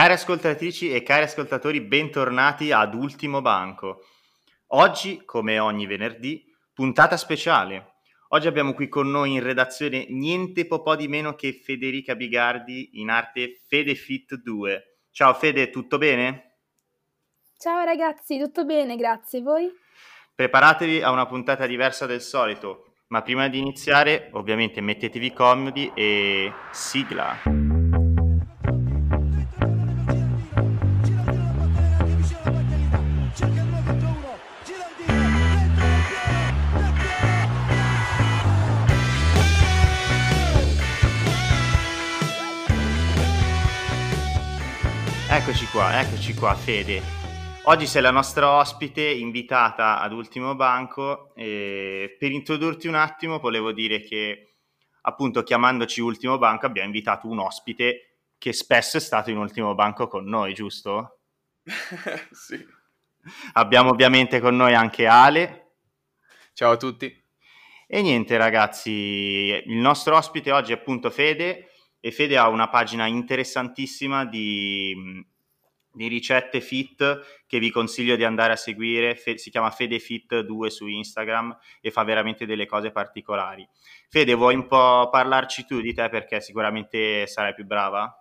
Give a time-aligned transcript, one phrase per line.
[0.00, 4.06] Cari ascoltatrici e cari ascoltatori, bentornati ad Ultimo Banco.
[4.68, 6.42] Oggi, come ogni venerdì,
[6.72, 7.96] puntata speciale.
[8.28, 13.10] Oggi abbiamo qui con noi in redazione niente po' di meno che Federica Bigardi in
[13.10, 15.00] arte Fede Fit 2.
[15.10, 16.60] Ciao Fede, tutto bene?
[17.58, 19.42] Ciao ragazzi, tutto bene, grazie.
[19.42, 19.70] Voi?
[20.34, 26.50] Preparatevi a una puntata diversa del solito, ma prima di iniziare, ovviamente mettetevi comodi e
[26.70, 27.69] sigla.
[45.50, 47.02] Eccoci qua, eccoci qua, Fede.
[47.64, 53.72] Oggi sei la nostra ospite invitata ad Ultimo Banco e per introdurti un attimo volevo
[53.72, 54.58] dire che
[55.00, 60.06] appunto chiamandoci Ultimo Banco abbiamo invitato un ospite che spesso è stato in Ultimo Banco
[60.06, 61.18] con noi, giusto?
[62.30, 62.64] sì.
[63.54, 65.72] Abbiamo ovviamente con noi anche Ale.
[66.52, 67.12] Ciao a tutti.
[67.88, 73.06] E niente ragazzi, il nostro ospite oggi è appunto Fede e Fede ha una pagina
[73.06, 75.26] interessantissima di,
[75.92, 80.86] di ricette fit che vi consiglio di andare a seguire, Fe, si chiama FedeFit2 su
[80.86, 83.66] Instagram e fa veramente delle cose particolari.
[84.08, 88.14] Fede, vuoi un po' parlarci tu di te perché sicuramente sarai più brava?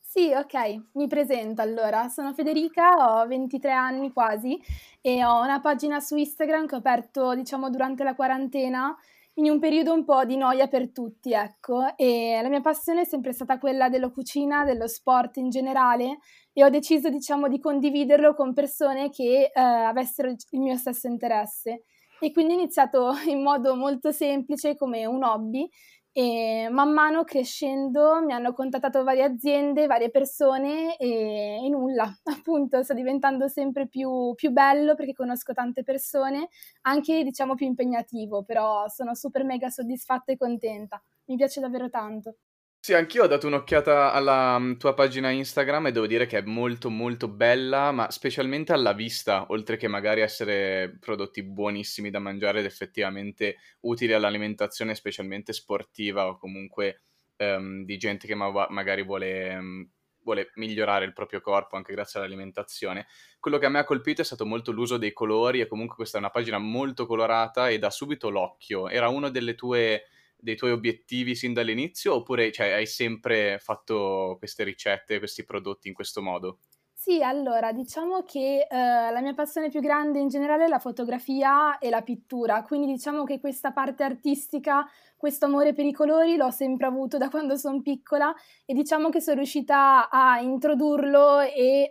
[0.00, 2.06] Sì, ok, mi presento allora.
[2.08, 2.88] Sono Federica,
[3.20, 4.62] ho 23 anni quasi
[5.00, 8.96] e ho una pagina su Instagram che ho aperto, diciamo, durante la quarantena
[9.34, 13.04] in un periodo un po' di noia per tutti, ecco, e la mia passione è
[13.04, 16.18] sempre stata quella della cucina, dello sport in generale
[16.52, 21.82] e ho deciso, diciamo, di condividerlo con persone che eh, avessero il mio stesso interesse.
[22.20, 25.68] E quindi ho iniziato in modo molto semplice come un hobby
[26.16, 32.82] e man mano crescendo mi hanno contattato varie aziende, varie persone e, e nulla, appunto
[32.84, 36.48] sta diventando sempre più, più, bello perché conosco tante persone,
[36.82, 42.36] anche diciamo più impegnativo, però sono super mega soddisfatta e contenta, mi piace davvero tanto.
[42.84, 46.42] Sì, anch'io ho dato un'occhiata alla mm, tua pagina Instagram e devo dire che è
[46.42, 52.58] molto molto bella, ma specialmente alla vista, oltre che magari essere prodotti buonissimi da mangiare
[52.58, 57.04] ed effettivamente utili all'alimentazione, specialmente sportiva o comunque
[57.38, 59.88] um, di gente che ma- magari vuole, um,
[60.22, 63.06] vuole migliorare il proprio corpo anche grazie all'alimentazione.
[63.40, 66.18] Quello che a me ha colpito è stato molto l'uso dei colori e comunque questa
[66.18, 68.90] è una pagina molto colorata e dà subito l'occhio.
[68.90, 70.04] Era uno delle tue
[70.44, 75.94] dei tuoi obiettivi sin dall'inizio oppure cioè, hai sempre fatto queste ricette, questi prodotti in
[75.94, 76.58] questo modo?
[76.96, 78.76] Sì, allora diciamo che eh,
[79.10, 83.24] la mia passione più grande in generale è la fotografia e la pittura, quindi diciamo
[83.24, 87.82] che questa parte artistica, questo amore per i colori l'ho sempre avuto da quando sono
[87.82, 88.34] piccola
[88.64, 91.90] e diciamo che sono riuscita a introdurlo e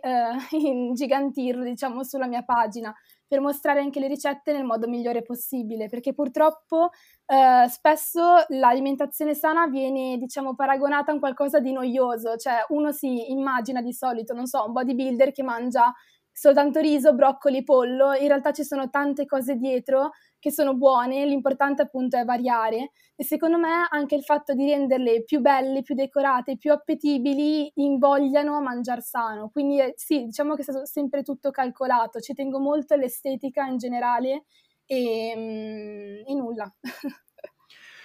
[0.58, 2.92] ingigantirlo diciamo sulla mia pagina
[3.34, 6.90] per mostrare anche le ricette nel modo migliore possibile, perché purtroppo
[7.26, 13.82] eh, spesso l'alimentazione sana viene, diciamo, paragonata a qualcosa di noioso, cioè uno si immagina
[13.82, 15.92] di solito, non so, un bodybuilder che mangia
[16.30, 20.10] soltanto riso, broccoli, pollo, in realtà ci sono tante cose dietro
[20.44, 25.24] che sono buone, l'importante appunto è variare e secondo me anche il fatto di renderle
[25.24, 29.48] più belle, più decorate, più appetibili invogliano a mangiare sano.
[29.48, 33.78] Quindi eh, sì, diciamo che è stato sempre tutto calcolato, ci tengo molto all'estetica in
[33.78, 34.44] generale
[34.84, 36.70] e, mm, e nulla.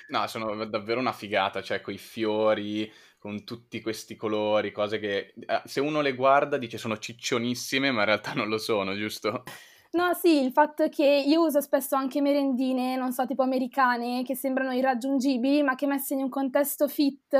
[0.07, 5.33] no, sono davvero una figata, cioè con i fiori, con tutti questi colori, cose che
[5.45, 9.43] eh, se uno le guarda dice sono ciccionissime, ma in realtà non lo sono, giusto?
[9.91, 14.35] No, sì, il fatto che io uso spesso anche merendine, non so, tipo americane, che
[14.35, 17.35] sembrano irraggiungibili, ma che messe in un contesto fit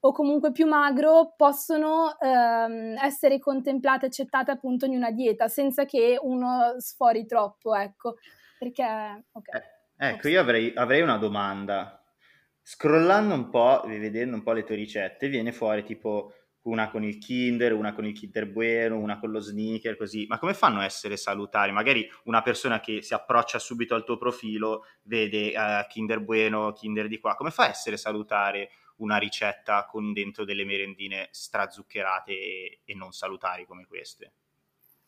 [0.00, 6.18] o comunque più magro possono ehm, essere contemplate, accettate appunto in una dieta, senza che
[6.20, 8.16] uno sfori troppo, ecco.
[8.58, 9.48] Perché, ok.
[9.48, 12.04] Eh, ecco, io avrei, avrei una domanda.
[12.60, 16.32] Scrollando un po', vedendo un po' le tue ricette, viene fuori tipo
[16.64, 20.26] una con il Kinder, una con il Kinder Bueno, una con lo sneaker, così.
[20.28, 21.72] Ma come fanno a essere salutari?
[21.72, 27.08] Magari una persona che si approccia subito al tuo profilo vede uh, Kinder Bueno, Kinder
[27.08, 27.34] di qua.
[27.34, 33.12] Come fa a essere salutare una ricetta con dentro delle merendine strazuccherate e, e non
[33.12, 34.32] salutari come queste?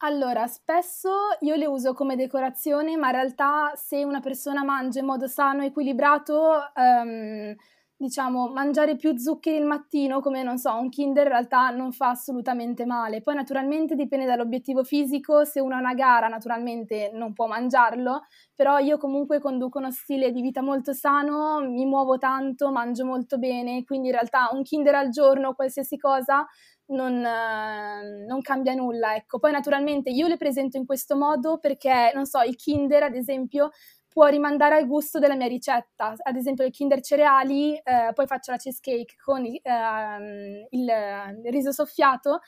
[0.01, 1.11] Allora, spesso
[1.41, 5.63] io le uso come decorazione, ma in realtà se una persona mangia in modo sano
[5.63, 7.55] equilibrato, um,
[7.99, 12.11] diciamo, mangiare più zuccheri il mattino, come non so, un Kinder in realtà non fa
[12.11, 13.23] assolutamente male.
[13.23, 18.79] Poi naturalmente dipende dall'obiettivo fisico, se uno ha una gara naturalmente non può mangiarlo, però
[18.79, 23.85] io comunque conduco uno stile di vita molto sano, mi muovo tanto, mangio molto bene,
[23.85, 26.47] quindi in realtà un Kinder al giorno, qualsiasi cosa,
[26.89, 29.39] non, non, cambia nulla, ecco.
[29.39, 33.71] Poi naturalmente io le presento in questo modo perché, non so, il Kinder ad esempio
[34.17, 38.51] può rimandare al gusto della mia ricetta, ad esempio il Kinder cereali, eh, poi faccio
[38.51, 42.41] la cheesecake con il, eh, il, riso soffiato,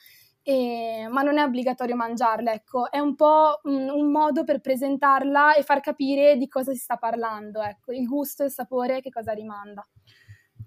[0.43, 5.57] e, ma non è obbligatorio mangiarla, ecco, è un po' un, un, modo per presentarla
[5.57, 9.33] e far capire di cosa si sta parlando, ecco, il gusto il sapore che cosa
[9.33, 9.87] rimanda.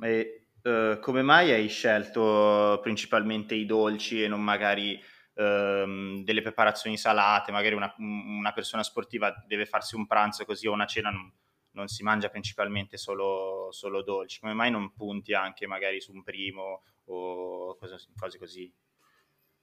[0.01, 5.01] E uh, come mai hai scelto principalmente i dolci e non magari
[5.33, 7.51] uh, delle preparazioni salate?
[7.51, 11.31] Magari una, una, persona sportiva deve farsi un pranzo così o una cena non,
[11.71, 14.39] non si mangia principalmente solo, solo, dolci.
[14.39, 18.71] Come mai non punti anche magari su un primo o cose, cose così?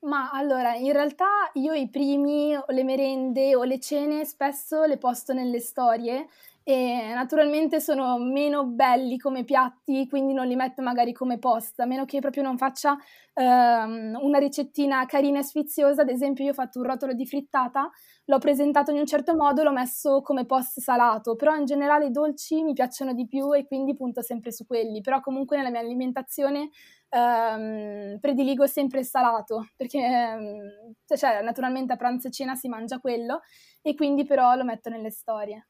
[0.01, 4.97] Ma allora, in realtà io i primi o le merende o le cene spesso le
[4.97, 6.29] posto nelle storie
[6.69, 11.87] e naturalmente sono meno belli come piatti, quindi non li metto magari come post, a
[11.87, 12.95] meno che proprio non faccia
[13.33, 17.89] um, una ricettina carina e sfiziosa, ad esempio io ho fatto un rotolo di frittata,
[18.27, 22.11] l'ho presentato in un certo modo, l'ho messo come post salato, però in generale i
[22.11, 25.81] dolci mi piacciono di più e quindi punto sempre su quelli, però comunque nella mia
[25.81, 26.69] alimentazione
[27.17, 32.99] um, prediligo sempre il salato, perché um, cioè, naturalmente a pranzo e cena si mangia
[32.99, 33.41] quello
[33.81, 35.69] e quindi però lo metto nelle storie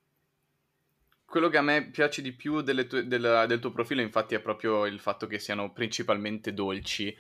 [1.29, 4.87] quello che a me piace di più tue, del, del, tuo profilo, infatti, è proprio
[4.87, 7.15] il fatto che siano principalmente dolci.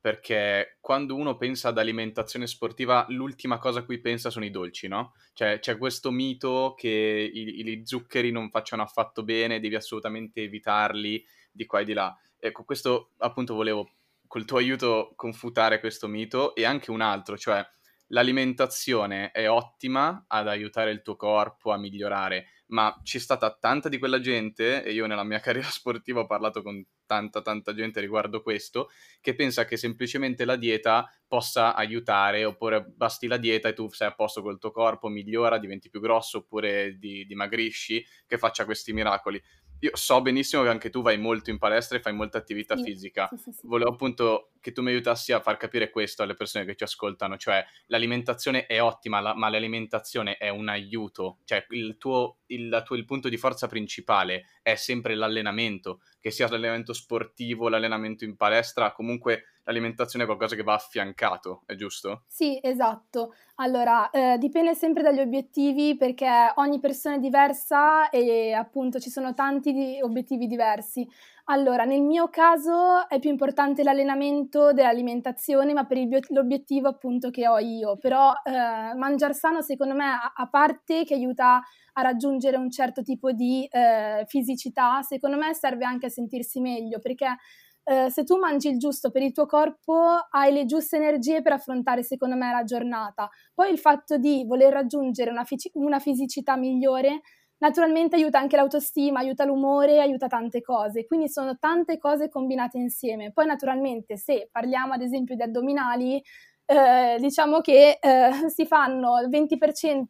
[0.00, 4.88] Perché quando uno pensa ad alimentazione sportiva, l'ultima cosa a cui pensa sono i dolci,
[4.88, 5.14] no?
[5.32, 11.24] Cioè, c'è questo mito che i, i zuccheri non facciano affatto bene, devi assolutamente evitarli
[11.52, 12.18] di qua e di là.
[12.40, 13.92] Ecco, questo appunto volevo
[14.26, 17.64] col tuo aiuto confutare questo mito e anche un altro, cioè
[18.08, 23.98] l'alimentazione è ottima ad aiutare il tuo corpo a migliorare, ma c'è stata tanta di
[23.98, 28.42] quella gente, e io nella mia carriera sportiva ho parlato con tanta tanta gente riguardo
[28.42, 28.88] questo,
[29.20, 34.08] che pensa che semplicemente la dieta possa aiutare, oppure basti la dieta e tu sei
[34.08, 38.92] a posto col tuo corpo, migliora, diventi più grosso, oppure di, dimagrisci, che faccia questi
[38.92, 39.40] miracoli.
[39.80, 42.84] Io so benissimo che anche tu vai molto in palestra e fai molta attività sì,
[42.84, 43.28] fisica.
[43.36, 46.76] Sì, sì, Volevo appunto che tu mi aiutassi a far capire questo alle persone che
[46.76, 52.38] ci ascoltano, cioè l'alimentazione è ottima, la, ma l'alimentazione è un aiuto, cioè il tuo,
[52.46, 58.24] il, tuo, il punto di forza principale è sempre l'allenamento, che sia l'allenamento sportivo, l'allenamento
[58.24, 62.24] in palestra, comunque l'alimentazione è qualcosa che va affiancato, è giusto?
[62.26, 63.34] Sì, esatto.
[63.56, 69.34] Allora, eh, dipende sempre dagli obiettivi perché ogni persona è diversa e appunto ci sono
[69.34, 71.06] tanti di obiettivi diversi.
[71.52, 77.46] Allora, nel mio caso è più importante l'allenamento dell'alimentazione, ma per il, l'obiettivo appunto che
[77.46, 77.98] ho io.
[77.98, 81.60] Però eh, mangiare sano, secondo me, a, a, parte che aiuta
[81.92, 87.00] a raggiungere un certo tipo di eh, fisicità, secondo me serve anche a sentirsi meglio,
[87.00, 87.36] perché
[87.84, 91.52] eh, se tu mangi il giusto per il tuo corpo, hai le giuste energie per
[91.52, 93.28] affrontare, secondo me, la giornata.
[93.52, 97.20] Poi il fatto di voler raggiungere una, fici- una fisicità migliore
[97.62, 103.32] naturalmente aiuta anche l'autostima, aiuta l'umore, aiuta tante cose, quindi sono tante cose combinate insieme.
[103.32, 106.20] Poi naturalmente se parliamo ad esempio di addominali,
[106.64, 110.04] eh, diciamo che eh, si fanno il 20%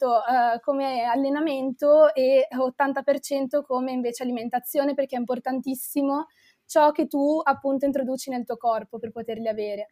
[0.55, 6.29] eh, come allenamento e 80% come invece alimentazione perché è importantissimo
[6.65, 9.89] ciò che tu appunto introduci nel tuo corpo per poterli avere.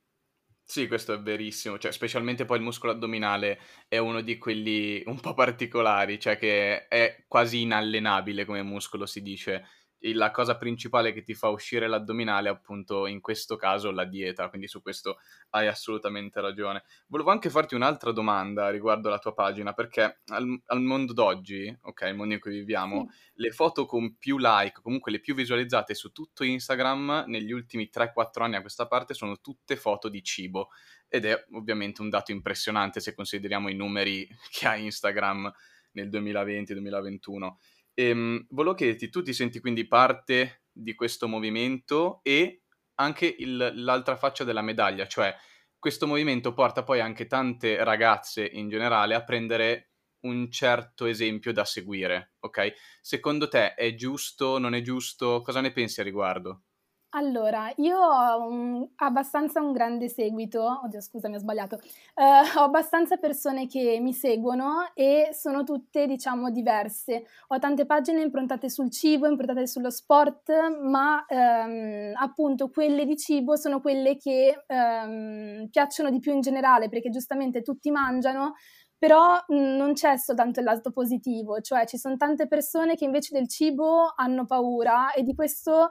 [0.70, 3.58] Sì, questo è verissimo, cioè specialmente poi il muscolo addominale
[3.88, 9.20] è uno di quelli un po' particolari, cioè che è quasi inallenabile come muscolo si
[9.20, 9.66] dice,
[10.12, 14.48] la cosa principale che ti fa uscire l'addominale è appunto in questo caso la dieta,
[14.48, 15.18] quindi su questo
[15.50, 16.82] hai assolutamente ragione.
[17.08, 22.02] Volevo anche farti un'altra domanda riguardo la tua pagina, perché al, al mondo d'oggi, ok,
[22.02, 23.32] il mondo in cui viviamo, sì.
[23.34, 28.42] le foto con più like, comunque le più visualizzate su tutto Instagram negli ultimi 3-4
[28.42, 30.70] anni a questa parte sono tutte foto di cibo
[31.08, 35.52] ed è ovviamente un dato impressionante se consideriamo i numeri che ha Instagram
[35.92, 37.52] nel 2020-2021.
[37.94, 42.62] Ehm, volevo chiederti, tu ti senti quindi parte di questo movimento e
[42.96, 45.34] anche il, l'altra faccia della medaglia, cioè
[45.78, 51.64] questo movimento porta poi anche tante ragazze in generale a prendere un certo esempio da
[51.64, 52.74] seguire, ok?
[53.00, 55.40] Secondo te è giusto, non è giusto?
[55.42, 56.64] Cosa ne pensi a riguardo?
[57.12, 61.76] Allora, io ho un abbastanza un grande seguito oddio scusami ho sbagliato,
[62.14, 67.24] ehm, ho abbastanza persone che mi seguono e sono tutte diciamo diverse.
[67.48, 70.52] Ho tante pagine improntate sul cibo, improntate sullo sport,
[70.82, 76.88] ma, ehm, appunto quelle di cibo sono quelle che, ehm, piacciono di più in generale,
[76.88, 78.54] perché giustamente tutti mangiano,
[78.96, 83.34] però, mhmm, non c'è soltanto il lato positivo, cioè ci son tante persone che invece
[83.36, 85.90] del cibo hanno paura e di questo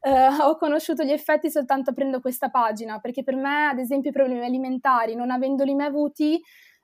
[0.00, 4.12] Uh, ho conosciuto gli effetti soltanto aprendo questa pagina, perché per me, ad esempio, i
[4.12, 6.40] problemi alimentari, non avendoli mai avuti,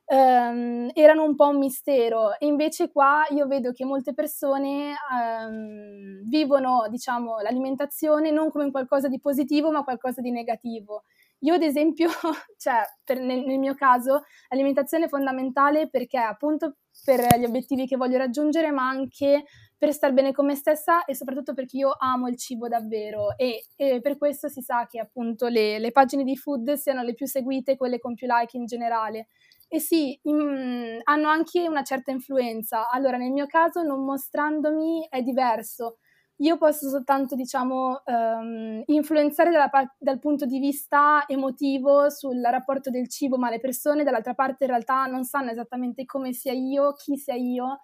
[0.06, 2.38] um, erano un po' un mistero.
[2.38, 9.08] E invece qua io vedo che molte persone um, vivono, diciamo, l'alimentazione non come qualcosa
[9.08, 11.04] di positivo, ma qualcosa di negativo.
[11.40, 12.08] Io, ad esempio,
[12.56, 17.96] cioè, per, nel, nel mio caso, l'alimentazione è fondamentale perché appunto per gli obiettivi che
[17.96, 19.44] voglio raggiungere, ma anche
[19.84, 23.66] per star bene con me stessa e soprattutto perché io amo il cibo davvero e,
[23.76, 27.26] e per questo si sa che appunto le, le, pagine di food siano le più
[27.26, 29.28] seguite, quelle con più like in generale.
[29.68, 32.88] E sì, in, hanno anche una certa influenza.
[32.88, 35.98] Allora, nel mio caso, non mostrandomi è diverso.
[36.36, 43.10] Io posso soltanto, diciamo, um, influenzare dalla, dal punto di vista emotivo sul rapporto del
[43.10, 47.18] cibo, ma le persone dall'altra parte in realtà non sanno esattamente come sia io, chi
[47.18, 47.80] sia io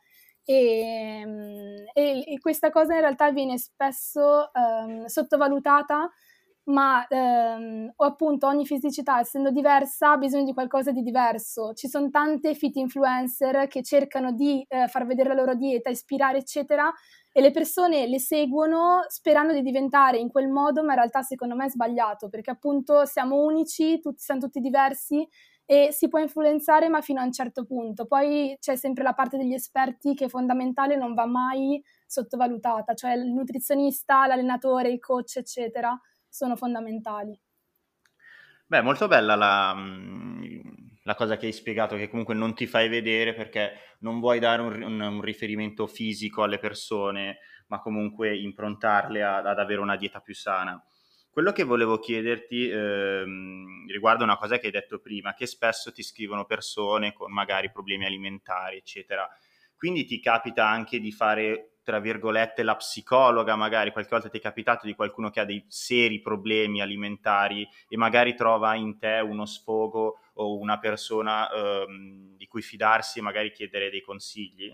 [0.51, 6.11] e, e, e questa cosa in realtà viene spesso um, sottovalutata
[6.65, 11.73] ma ehm, appunto ogni fisicità essendo diversa ha bisogno di qualcosa di diverso.
[11.73, 16.39] Ci sono tante fit influencer che cercano di eh, far vedere la loro dieta, ispirare,
[16.39, 16.93] eccetera,
[17.33, 21.57] e le persone le seguono sperando di diventare in quel modo, ma in realtà secondo
[21.57, 25.27] me è sbagliato, perché appunto siamo unici, tutti, siamo tutti diversi
[25.71, 28.05] e si può influenzare ma fino a un certo punto.
[28.05, 33.13] Poi c'è sempre la parte degli esperti che è fondamentale, non va mai sottovalutata, cioè
[33.13, 35.97] il nutrizionista, l'allenatore, il coach, eccetera
[36.29, 37.41] sono fondamentali.
[38.67, 40.43] Beh, molto bella la, mm,
[41.05, 44.63] la, cosa che hai spiegato, che comunque non ti fai vedere perché non vuoi dare
[44.63, 50.19] un, un, un riferimento fisico alle persone, ma comunque improntarle a, ad avere una dieta
[50.19, 50.83] più sana.
[51.33, 56.03] Quello che volevo chiederti ehm, riguarda una cosa che hai detto prima, che spesso ti
[56.03, 59.29] scrivono persone con magari problemi alimentari, eccetera.
[59.77, 64.41] Quindi ti capita anche di fare tra virgolette, la psicologa, magari qualche volta ti è
[64.41, 69.45] capitato di qualcuno che ha dei seri problemi alimentari e magari trova in te uno
[69.47, 74.71] sfogo o una persona ehm, di cui fidarsi e magari chiedere dei consigli?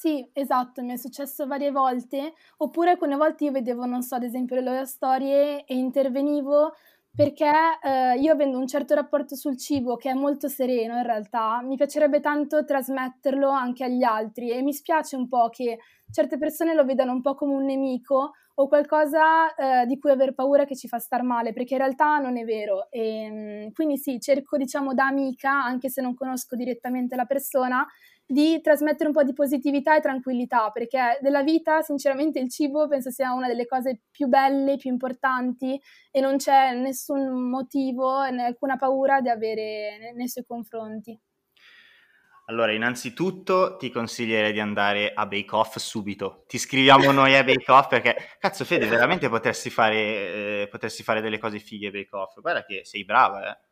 [0.00, 4.22] Sì, esatto, mi è successo varie volte, oppure alcune volte io vedevo, non so, ad
[4.22, 6.72] esempio le loro storie e intervenivo
[7.12, 7.50] perché
[7.82, 11.74] eh, io avendo un certo rapporto sul cibo che è molto sereno in realtà, mi
[11.74, 15.80] piacerebbe tanto trasmetterlo anche agli altri e mi spiace un po' che
[16.12, 20.32] certe persone lo vedano un po' come un nemico o qualcosa eh, di cui aver
[20.34, 22.88] paura che ci fa star male, perché in realtà non è vero.
[22.90, 23.22] E,
[23.66, 27.86] ehm, quindi sì, cerco diciamo da amica, anche se non conosco direttamente la persona,
[28.30, 33.10] di trasmettere un po' di positività e tranquillità, perché della vita, sinceramente, il cibo penso
[33.10, 35.80] sia una delle cose più belle, più importanti
[36.10, 41.18] e non c'è nessun motivo alcuna paura di avere nei suoi confronti.
[42.48, 46.44] Allora, innanzitutto ti consiglierei di andare a Bake Off subito.
[46.46, 49.96] Ti scriviamo noi a Bake Off perché, cazzo Fede, veramente potresti fare,
[50.62, 52.40] eh, potresti fare delle cose fighe a Bake Off.
[52.40, 53.67] Guarda che sei brava, eh.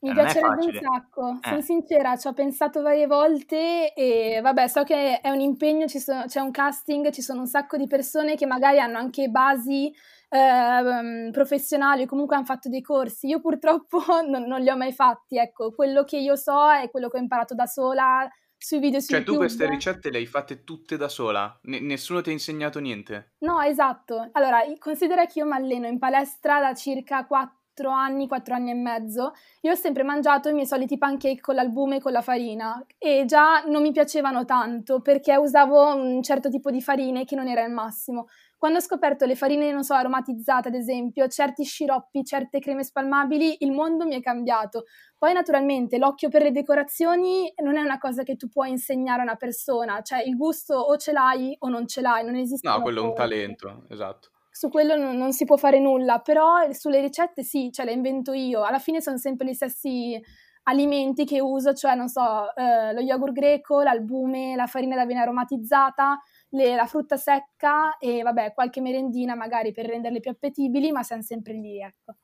[0.00, 1.48] Mi piacerebbe un sacco, eh.
[1.48, 6.24] sono sincera, ci ho pensato varie volte e vabbè, so che è un impegno, sono,
[6.26, 9.92] c'è un casting, ci sono un sacco di persone che magari hanno anche basi
[10.30, 13.26] eh, professionali o comunque hanno fatto dei corsi.
[13.26, 17.10] Io purtroppo non, non, li ho mai fatti, ecco, quello che io so è quello
[17.10, 18.26] che ho imparato da sola
[18.56, 19.36] sui video su cioè, YouTube.
[19.36, 21.58] tu queste ricette le hai fatte tutte da sola?
[21.64, 23.32] N- nessuno ti ha insegnato niente?
[23.40, 24.30] No, esatto.
[24.32, 28.70] Allora, considera che io mi alleno in palestra da circa 4 4 anni, 4 anni
[28.70, 29.32] e mezzo,
[29.62, 33.24] io ho sempre mangiato i miei soliti pancake con l'albume e con la farina e
[33.26, 37.64] già non mi piacevano tanto perché usavo un certo tipo di farine che non era
[37.64, 38.26] il massimo.
[38.58, 43.56] Quando ho scoperto le farine, non so, aromatizzate ad esempio, certi sciroppi, certe creme spalmabili,
[43.60, 44.84] il mondo mi è cambiato.
[45.16, 49.24] Poi naturalmente l'occhio per le decorazioni non è una cosa che tu puoi insegnare a
[49.24, 52.68] una persona, cioè il gusto o ce l'hai o non ce l'hai, non esiste.
[52.68, 56.70] No, quello è un talento, esatto su quello non, non, si può fare nulla, però
[56.72, 58.62] sulle ricette sì, cioè le invento io.
[58.62, 60.22] Alla fine sono sempre gli stessi
[60.64, 66.20] alimenti che uso, cioè non so, eh, lo yogurt greco, l'albume, la farina d'avena aromatizzata,
[66.50, 71.22] le, la frutta secca e vabbè, qualche merendina magari per renderle più appetibili, ma siamo
[71.22, 72.16] sempre lì, ecco.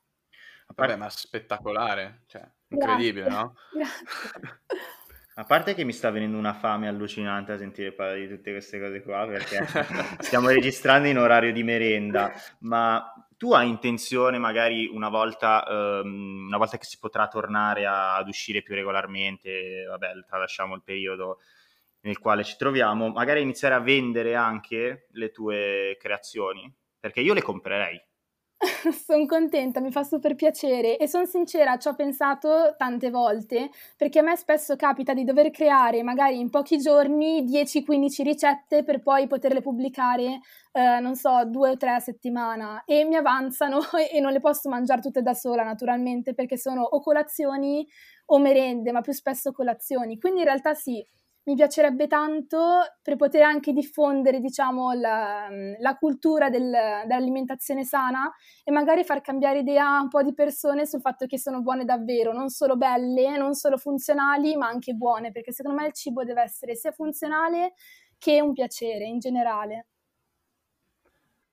[0.75, 3.41] Vabbè, ma spettacolare, cioè, incredibile, Grazie.
[3.41, 3.55] no?
[3.73, 5.05] Grazie.
[5.39, 8.79] A parte che mi sta venendo una fame allucinante a sentire parlare di tutte queste
[8.79, 9.67] cose qua, perché
[10.17, 15.63] stiamo registrando in orario di merenda, ma tu hai intenzione magari una volta,
[16.03, 20.81] um, una volta che si potrà tornare a, ad uscire più regolarmente, vabbè, tralasciamo il
[20.81, 21.37] periodo
[21.99, 26.73] nel quale ci troviamo, magari iniziare a vendere anche le tue creazioni?
[26.99, 28.01] Perché io le comprerei.
[29.05, 34.19] sono contenta, mi fa super piacere e sono sincera, ci ho pensato tante volte perché
[34.19, 39.27] a me spesso capita di dover creare magari in pochi giorni 10-15 ricette per poi
[39.27, 40.39] poterle pubblicare,
[40.71, 43.79] eh, non so, due o tre a settimana e mi avanzano
[44.11, 47.87] e non le posso mangiare tutte da sola naturalmente perché sono o colazioni
[48.29, 50.17] o merende, ma più spesso colazioni.
[50.17, 51.05] Quindi in realtà sì,
[51.47, 55.47] mi piacerebbe tanto per poter anche diffondere, diciamo, la,
[55.79, 58.29] la cultura del, dell'alimentazione sana
[58.65, 61.85] e magari far cambiare idea a un po' di persone sul fatto che sono buone
[61.85, 66.25] davvero, non solo belle, non solo funzionali, ma anche buone, perché secondo me il cibo
[66.25, 67.73] deve essere sia funzionale
[68.17, 69.87] che un piacere in generale.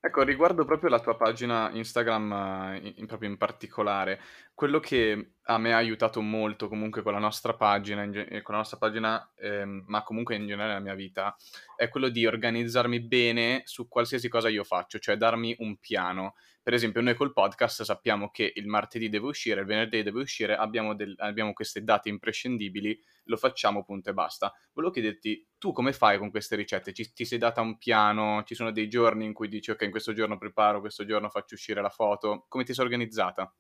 [0.01, 4.21] Ecco, riguardo proprio la tua pagina Instagram, in, in, proprio in particolare,
[4.53, 8.61] quello che a me ha aiutato molto comunque con la nostra pagina, in, con la
[8.61, 11.37] nostra pagina eh, ma comunque in generale nella mia vita,
[11.77, 16.35] è quello di organizzarmi bene su qualsiasi cosa io faccio, cioè darmi un piano.
[16.63, 20.57] Per esempio, noi col podcast sappiamo che il martedì deve uscire, il venerdì deve uscire,
[20.57, 24.51] abbiamo, del, abbiamo queste date imprescindibili, lo facciamo, punto e basta.
[24.73, 26.95] Volevo chiederti, tu come fai con queste ricette?
[26.95, 28.45] Ci, ti sei data un piano?
[28.45, 31.55] Ci sono dei giorni in cui dici, ok, in questo giorno preparo, questo giorno faccio
[31.55, 32.47] uscire la foto?
[32.49, 33.55] Come ti sei organizzata?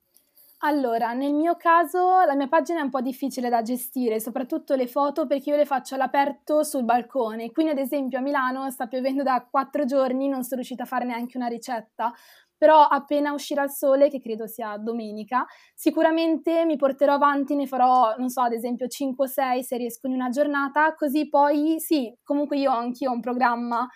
[0.66, 4.86] Allora, nel mio caso la mia pagina è un po' difficile da gestire, soprattutto le
[4.86, 7.50] foto perché io le faccio all'aperto sul balcone.
[7.52, 11.04] Quindi, ad esempio, a Milano sta piovendo da quattro giorni, non sono riuscita a fare
[11.04, 12.10] neanche una ricetta.
[12.56, 15.44] Però appena uscirà il sole, che credo sia domenica,
[15.74, 20.06] sicuramente mi porterò avanti, ne farò, non so, ad esempio 5 o 6 se riesco
[20.06, 23.86] in una giornata, così poi sì, comunque io anch'io ho un programma,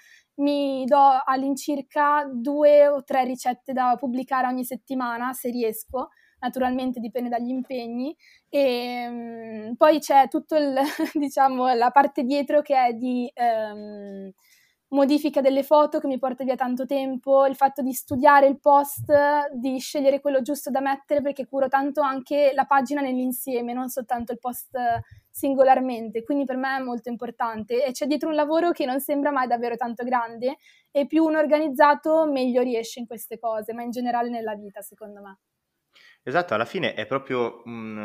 [0.40, 6.08] mi do all'incirca due o tre ricette da pubblicare ogni settimana se riesco,
[6.40, 8.14] naturalmente dipende dagli impegni.
[8.48, 10.74] E um, poi c'è tutto il
[11.14, 14.30] diciamo la parte dietro che è di um,
[14.90, 19.12] modifica delle foto che mi porta via tanto tempo, il fatto di studiare il post,
[19.52, 24.32] di scegliere quello giusto da mettere perché curo tanto anche la pagina nell'insieme, non soltanto
[24.32, 24.76] il post
[25.30, 27.84] singolarmente, quindi per me è molto importante.
[27.84, 30.56] E c'è dietro un lavoro che non sembra mai davvero tanto grande
[30.90, 35.20] e più uno organizzato meglio riesce in queste cose, ma in generale nella vita secondo
[35.20, 35.38] me.
[36.22, 37.96] Esatto, alla fine è proprio un,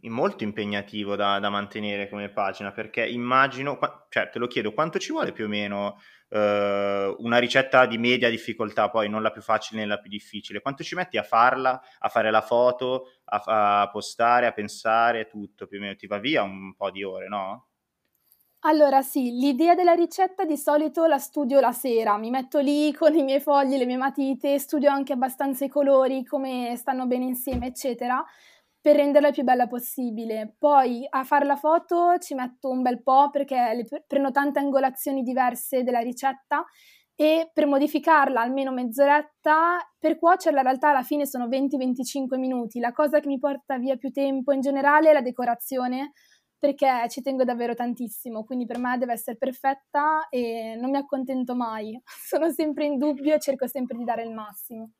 [0.00, 4.98] um, molto impegnativo da, da, mantenere come pagina, perché immagino, cioè te lo chiedo, quanto
[4.98, 5.98] ci vuole più o meno
[6.30, 10.62] uh, una ricetta di media difficoltà, poi non la più facile né la più difficile,
[10.62, 15.66] quanto ci metti a farla, a fare la foto, a, a postare, a pensare, tutto,
[15.66, 17.66] più o meno ti va via un po' di ore, no?
[18.66, 23.14] Allora sì, l'idea della ricetta di solito la studio la sera, mi metto lì con
[23.14, 27.66] i miei fogli, le mie matite, studio anche abbastanza i colori, come stanno bene insieme,
[27.66, 28.24] eccetera,
[28.80, 30.54] per renderla il più bella possibile.
[30.58, 35.22] Poi a fare la foto ci metto un bel po' perché le, prendo tante angolazioni
[35.22, 36.64] diverse della ricetta
[37.16, 42.80] e per modificarla almeno mezz'oretta, per cuocerla in realtà alla fine sono 20-25 minuti.
[42.80, 46.12] La cosa che mi porta via più tempo in generale è la decorazione
[46.64, 51.54] perché ci tengo davvero tantissimo, quindi per me deve essere perfetta e non mi accontento
[51.54, 54.92] mai, sono sempre in dubbio e cerco sempre di dare il massimo.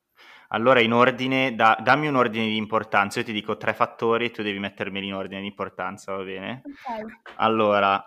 [0.49, 4.31] Allora, in ordine, da, dammi un ordine di importanza, io ti dico tre fattori e
[4.31, 6.61] tu devi mettermeli in ordine di importanza, va bene?
[6.63, 7.33] Ok.
[7.37, 8.01] Allora,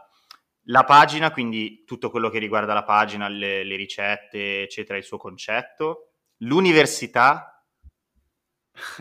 [0.66, 5.18] la pagina, quindi tutto quello che riguarda la pagina, le, le ricette, eccetera, il suo
[5.18, 7.60] concetto, l'università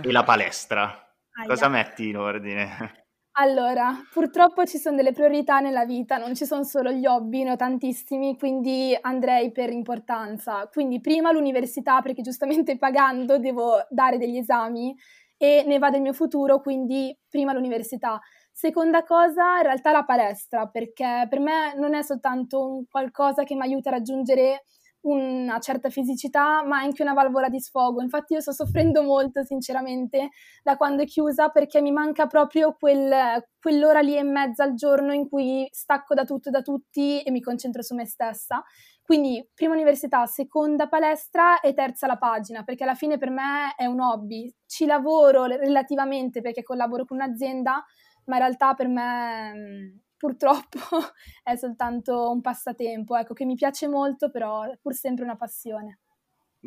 [0.01, 0.99] e la palestra.
[1.45, 3.05] Cosa metti in ordine?
[3.39, 7.51] Allora, purtroppo ci sono delle priorità nella vita, non ci sono solo gli hobby, ne
[7.51, 10.67] ho tantissimi, quindi andrei per importanza.
[10.71, 14.95] Quindi prima l'università, perché giustamente pagando devo dare degli esami
[15.37, 18.19] e ne va del mio futuro, quindi prima l'università.
[18.51, 23.53] Seconda cosa, in realtà la palestra, perché per me non è soltanto un qualcosa che
[23.53, 24.63] mi aiuta a raggiungere
[25.09, 28.01] una certa fisicità, ma anche una valvola di sfogo.
[28.01, 30.29] Infatti io sto soffrendo molto, sinceramente,
[30.63, 35.13] da quando è chiusa, perché mi manca proprio quel, quell'ora lì e mezza al giorno
[35.13, 38.63] in cui stacco da tutto e da tutti e mi concentro su me stessa.
[39.01, 43.85] Quindi prima università, seconda palestra e terza la pagina, perché alla fine per me è
[43.85, 44.53] un hobby.
[44.65, 47.83] Ci lavoro relativamente perché collaboro con un'azienda,
[48.25, 50.79] ma in realtà per me purtroppo
[51.43, 55.99] è soltanto un passatempo, ecco, che mi piace molto, però è pur sempre una passione.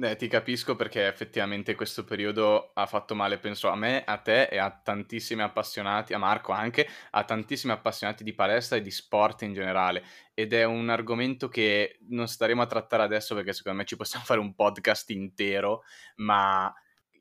[0.02, 4.44] Eh, ti capisco perché effettivamente questo periodo ha fatto male, penso a me, a te
[4.44, 9.42] e a tantissimi appassionati, a Marco anche, a tantissimi appassionati di palestra e di sport
[9.42, 10.04] in generale.
[10.32, 14.24] Ed è un argomento che non staremo a trattare adesso perché secondo me ci possiamo
[14.24, 15.82] fare un podcast intero,
[16.16, 16.72] ma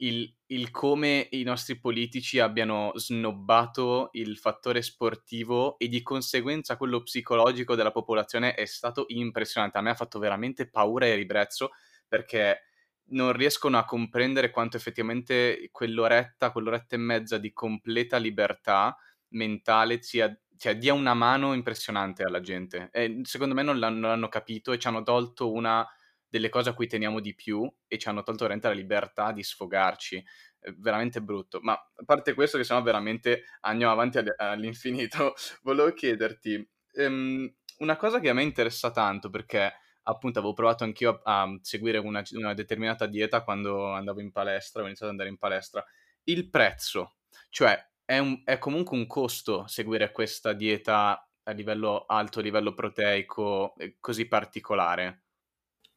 [0.01, 7.01] il, il, come i nostri politici abbiano snobbato il fattore sportivo e di conseguenza quello
[7.01, 9.77] psicologico della popolazione è stato impressionante.
[9.77, 11.71] A me ha fatto veramente paura e ribrezzo
[12.07, 12.63] perché
[13.11, 18.95] non riescono a comprendere quanto effettivamente quell'oretta, quell'oretta e mezza di completa libertà
[19.29, 22.89] mentale sia, cioè, dia una mano impressionante alla gente.
[22.91, 25.85] E secondo me non l'hanno, non l'hanno capito e ci hanno tolto una
[26.29, 29.43] delle cose a cui teniamo di più e ci hanno tolto veramente la libertà di
[29.43, 30.23] sfogarci.
[30.59, 31.59] È veramente brutto.
[31.61, 38.19] Ma a parte questo, che sennò veramente andiamo avanti all'infinito, volevo chiederti um, una cosa
[38.19, 42.53] che a me interessa tanto perché appunto avevo provato anch'io a, a seguire una, una,
[42.53, 45.83] determinata dieta quando andavo in palestra, ho iniziato ad andare in palestra.
[46.23, 47.17] Il prezzo,
[47.49, 52.73] cioè è, un, è comunque un costo seguire questa dieta a livello alto, a livello
[52.73, 55.23] proteico, così particolare.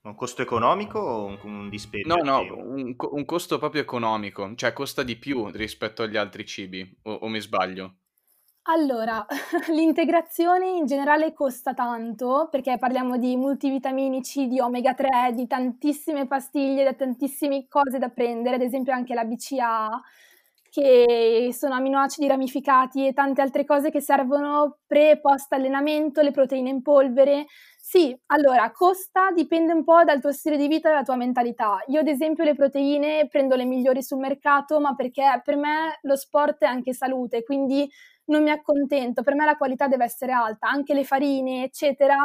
[0.03, 2.17] Un costo economico o un, un dispendio?
[2.17, 6.99] No, no, un, un, costo proprio economico, cioè costa di più rispetto agli altri cibi,
[7.03, 7.99] o, o mi sbaglio?
[8.67, 9.25] Allora,
[9.71, 16.89] l'integrazione in generale costa tanto perché parliamo di multivitaminici, di omega 3, di tantissime pastiglie,
[16.89, 19.89] di tantissime cose da prendere, ad esempio anche la BCA,
[20.71, 26.31] che sono aminoacidi ramificati e tante altre cose che servono pre e post allenamento, le
[26.31, 27.47] proteine in polvere.
[27.95, 31.79] Sì, allora costa, dipende un po' dal tuo stile di vita e dalla tua mentalità.
[31.89, 36.17] Io ad esempio le proteine prendo le migliori sul mercato, ma perché per me lo
[36.17, 37.87] sport è anche salute, quindi
[38.27, 42.17] non mi accontento, per me la qualità deve essere alta, anche le farine, eccetera.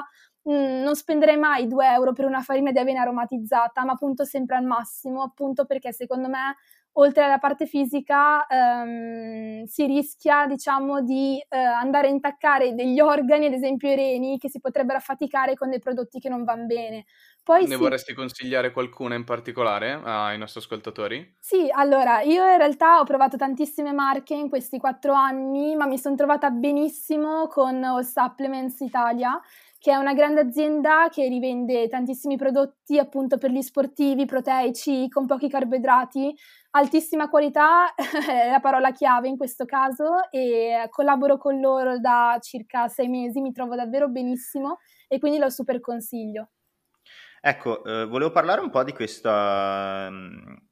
[0.49, 4.55] Mm, non spenderei mai 2 euro per una farina di avena aromatizzata, ma appunto sempre
[4.55, 6.55] al massimo, appunto perché secondo me
[6.99, 13.47] oltre alla parte fisica ehm, si rischia diciamo di eh, andare a intaccare degli organi,
[13.47, 17.05] ad esempio i reni, che si potrebbero affaticare con dei prodotti che non vanno bene.
[17.43, 17.75] Poi ne sì.
[17.75, 21.35] vorresti consigliare qualcuna in particolare ai nostri ascoltatori?
[21.39, 25.97] Sì, allora, io in realtà ho provato tantissime marche in questi quattro anni, ma mi
[25.97, 29.39] sono trovata benissimo con All Supplements Italia,
[29.79, 35.25] che è una grande azienda che rivende tantissimi prodotti appunto per gli sportivi, proteici, con
[35.25, 36.35] pochi carboidrati,
[36.77, 42.87] altissima qualità è la parola chiave in questo caso e collaboro con loro da circa
[42.87, 46.49] sei mesi, mi trovo davvero benissimo e quindi lo super consiglio.
[47.41, 50.69] Ecco, eh, volevo parlare un po' di questa, mh,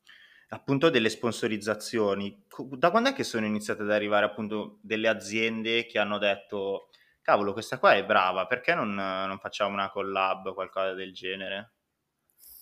[0.50, 2.46] appunto delle sponsorizzazioni.
[2.72, 6.90] Da quando è che sono iniziate ad arrivare appunto delle aziende che hanno detto
[7.22, 11.75] cavolo, questa qua è brava, perché non, non facciamo una collab o qualcosa del genere?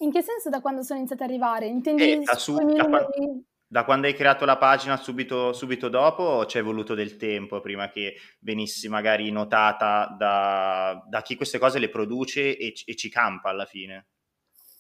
[0.04, 1.66] In che senso da quando sono iniziate ad arrivare?
[1.66, 3.10] Intendi eh, da, su, da, quando,
[3.66, 7.62] da, quando, hai creato la pagina subito, subito dopo o ci è voluto del tempo
[7.62, 13.10] prima che venissi magari notata da, da chi queste cose le produce e, e, ci
[13.10, 14.08] campa alla fine?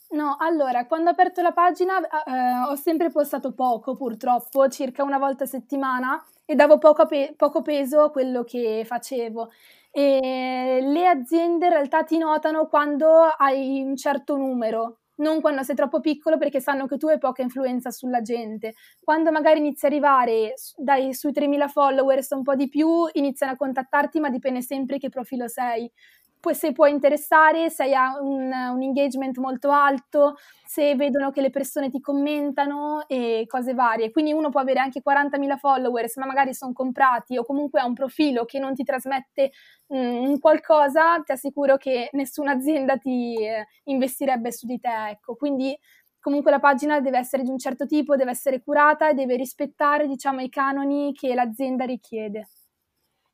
[0.09, 5.17] No, allora, quando ho aperto la pagina eh, ho sempre postato poco purtroppo, circa una
[5.17, 9.49] volta a settimana e davo poco, pe- poco peso a quello che facevo.
[9.89, 13.07] E le aziende in realtà ti notano quando
[13.38, 17.41] hai un certo numero, non quando sei troppo piccolo perché sanno che tu hai poca
[17.41, 18.73] influenza sulla gente.
[19.02, 23.56] Quando magari inizi a arrivare dai, sui 3.000 followers un po' di più, iniziano a
[23.56, 25.89] contattarti, ma dipende sempre che profilo sei
[26.51, 31.89] se può interessare, se hai un, un, engagement molto alto, se vedono che le persone
[31.89, 34.12] ti commentano e cose varie.
[34.12, 37.93] Quindi uno può avere anche 40.000 followers, ma magari sono comprati o comunque ha un
[37.93, 39.51] profilo che non ti trasmette
[39.93, 45.10] mm, qualcosa, ti assicuro che nessuna azienda ti eh, investirebbe su di te.
[45.12, 45.36] Ecco.
[45.36, 45.77] Quindi
[46.19, 50.08] comunque la pagina deve essere di un certo tipo, deve essere curata e deve rispettare
[50.08, 52.47] diciamo, i canoni che l'azienda richiede.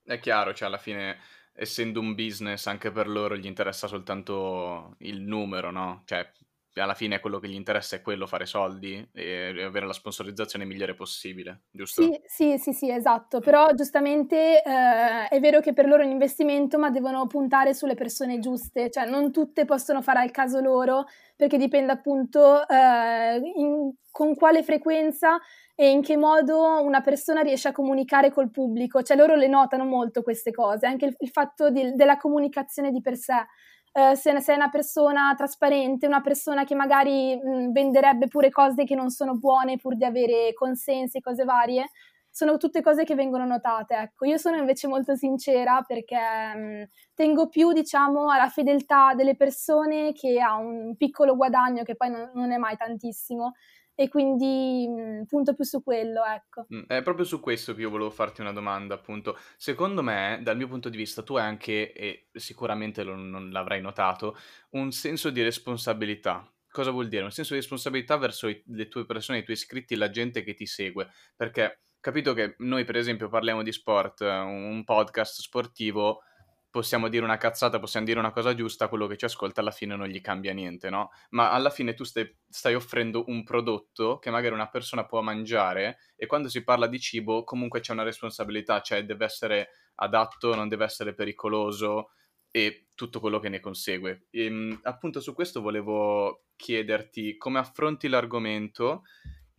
[0.04, 1.18] È chiaro, cioè alla fine
[1.60, 6.04] essendo un business anche per loro gli interessa soltanto il numero, no?
[6.06, 6.32] Cioè,
[6.80, 10.96] alla fine quello che gli interessa è quello, fare soldi e avere la sponsorizzazione migliore
[10.96, 12.02] possibile, giusto?
[12.02, 13.40] Sì, sì, sì, sì esatto.
[13.40, 17.96] Però giustamente eh, è vero che per loro è un investimento, ma devono puntare sulle
[17.96, 23.94] persone giuste, cioè non tutte possono fare al caso loro, perché dipende appunto eh, in,
[24.12, 25.40] con quale frequenza
[25.76, 29.86] e in che modo una persona riesce a comunicare col pubblico, cioè loro le notano
[29.86, 33.46] molto queste cose, anche il, il fatto di, della comunicazione di per sé.
[33.92, 38.94] Uh, se sei una persona trasparente, una persona che magari mh, venderebbe pure cose che
[38.96, 41.90] non sono buone pur di avere consensi cose varie,
[42.30, 43.96] sono tutte cose che vengono notate.
[43.96, 50.14] Ecco, io sono invece molto sincera perché mh, tengo più, diciamo, alla fedeltà delle persone
[50.14, 53.54] che a un piccolo guadagno che poi non, non è mai tantissimo
[54.00, 56.68] e quindi mh, mhmm, punto più su quello, ecco.
[56.88, 59.38] È proprio su questo che io volevo farti una domanda, appunto.
[59.58, 63.82] Secondo me, dal mio punto di vista, tu hai anche, e sicuramente lo, non l'avrai
[63.82, 64.38] notato,
[64.70, 66.50] un senso di responsabilità.
[66.72, 67.26] Cosa vuol dire?
[67.26, 70.54] Un senso di responsabilità verso i, le tue persone, i tuoi iscritti, la gente che
[70.54, 71.10] ti segue.
[71.36, 76.22] Perché capito che noi, per esempio, parliamo di sport, un podcast sportivo
[76.70, 79.96] possiamo dire una cazzata, possiamo dire una cosa giusta, quello che ci ascolta alla fine
[79.96, 81.10] non gli cambia niente, no?
[81.30, 85.98] Ma alla fine tu stai, stai, offrendo un prodotto che magari una persona può mangiare
[86.16, 90.70] e quando si parla di cibo comunque c'è una responsabilità, cioè deve essere adatto, non
[90.70, 92.12] deve essere pericoloso
[92.52, 94.28] e tutto quello che ne consegue.
[94.30, 99.04] E, ehm, appunto su questo volevo chiederti come affronti l'argomento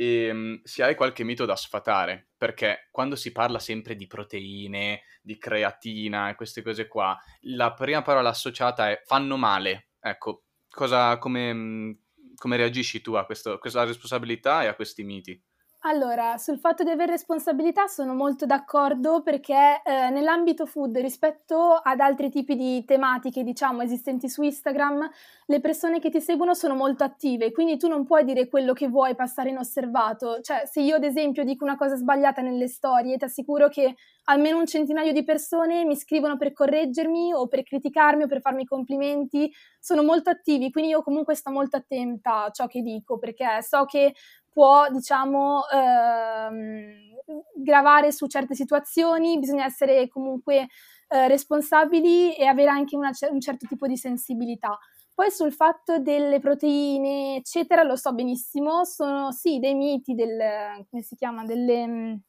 [0.01, 5.03] e um, se hai qualche mito da sfatare, perché quando si parla sempre di proteine,
[5.21, 9.91] di creatina e queste cose qua, la prima parola associata è fanno male.
[10.01, 11.99] Ecco, cosa, come,
[12.35, 15.39] come reagisci tu a, questo, questa responsabilità e a questi miti?
[15.85, 22.01] Allora, sul fatto di avere responsabilità sono molto d'accordo perché eh, nell'ambito food rispetto ad
[22.01, 25.09] altri tipi di tematiche, diciamo, esistenti su Instagram,
[25.47, 28.89] le persone che ti seguono sono molto attive, quindi tu non puoi dire quello che
[28.89, 30.43] vuoi passare inosservato.
[30.43, 34.59] Cioè, se io ad esempio dico una cosa sbagliata nelle storie, ti assicuro che almeno
[34.59, 39.51] un centinaio di persone mi scrivono per correggermi o per criticarmi o per farmi complimenti,
[39.81, 43.87] sono molto attivi, quindi io comunque sto molto attenta a ciò che dico perché so
[43.87, 44.13] che
[44.53, 47.11] può, diciamo, ehm,
[47.55, 50.69] gravare su certe situazioni, bisogna essere comunque
[51.09, 54.79] eh, responsabili e avere anche una, un certo tipo di sensibilità.
[55.15, 61.03] Poi sul fatto delle proteine, eccetera, lo so benissimo, sono sì dei miti, del, come
[61.03, 62.21] si chiama, delle,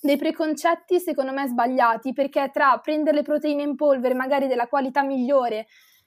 [0.00, 5.02] dei preconcetti secondo me sbagliati, perché tra prendere le proteine in polvere magari della qualità
[5.02, 5.66] migliore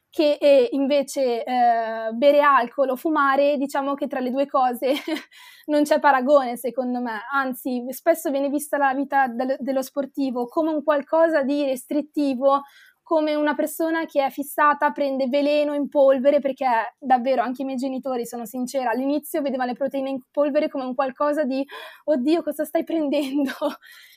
[0.10, 4.94] che eh, invece eh, bere alcol o fumare, diciamo che tra le due cose
[5.68, 10.72] non c'è paragone secondo me, anzi spesso viene vista la vita del, dello sportivo come
[10.72, 12.64] un qualcosa di restrittivo,
[13.10, 16.68] come una persona che è fissata prende veleno in polvere, perché
[17.00, 20.94] davvero anche i miei genitori, sono sincera, all'inizio vedevano le proteine in polvere come un
[20.94, 21.66] qualcosa di
[22.04, 23.52] oddio cosa stai prendendo?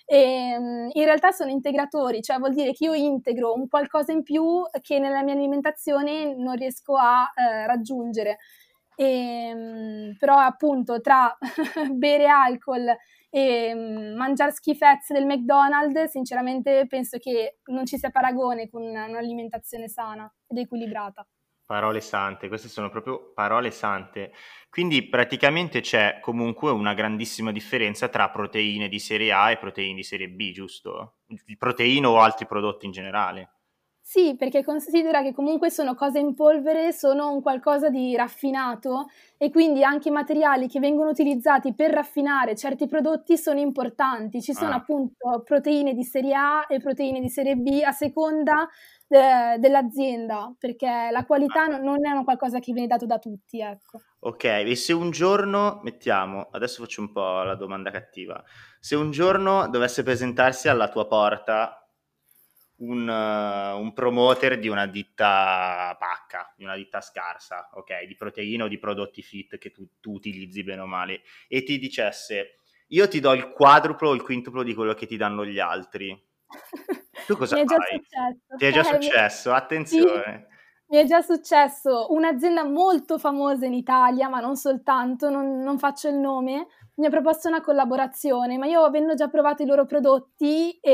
[0.05, 0.19] E,
[0.53, 4.61] ehm, in realtà sono integratori, cioè vuol dire che io integro un qualcosa in più
[4.83, 8.41] che nella mia alimentazione non riesco a eh, raggiungere.
[8.95, 11.35] E, ehm, però appunto tra
[11.97, 12.95] bere alcol
[13.35, 19.89] e mm, mangiare schifezze del McDonald's, sinceramente penso che non ci sia paragone con un'alimentazione
[19.89, 21.27] sana ed equilibrata.
[21.65, 24.33] Parole sante, queste sono proprio parole sante.
[24.69, 30.03] Quindi praticamente c'è comunque una grandissima differenza tra proteine di serie A e proteine di
[30.03, 31.21] serie B, giusto?
[31.57, 33.62] Proteine o altri prodotti in generale.
[34.05, 39.07] Sì, perché considera che comunque sono cose in polvere, sono un qualcosa di raffinato
[39.39, 44.43] e quindi anche i materiali che vengono utilizzati per raffinare certi prodotti sono importanti.
[44.43, 44.77] Ci sono ah.
[44.77, 48.69] appunto proteine di serie A e proteine di serie B a seconda
[49.07, 51.79] de- dell'azienda, perché la qualità ah.
[51.79, 54.01] non è un qualcosa che viene dato da tutti, ecco.
[54.25, 58.43] Ok, e se un giorno, mettiamo, adesso faccio un po' la domanda cattiva,
[58.81, 61.82] se un giorno dovesse presentarsi alla tua porta
[62.83, 68.65] un, uh, un, promoter di una ditta pacca, di una ditta scarsa, ok, di proteine
[68.65, 72.57] o di prodotti fit che tu, tu utilizzi bene o male, e ti dicesse
[72.89, 76.21] io ti do il quadruplo o il quintuplo di quello che ti danno gli altri.
[77.27, 78.03] Tu cosa Mi è già fai?
[78.03, 78.57] Successo.
[78.57, 80.47] Ti è già eh, successo, attenzione.
[80.49, 80.51] Sì.
[80.89, 86.09] Mi è già successo un'azienda molto famosa in Italia, ma non soltanto, non, non faccio
[86.09, 90.71] il nome, mi ha proposto una collaborazione, ma io avendo già provato i loro prodotti
[90.81, 90.93] e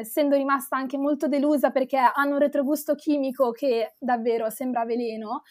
[0.00, 5.42] essendo rimasta anche molto delusa perché hanno un retrogusto chimico che davvero sembra veleno,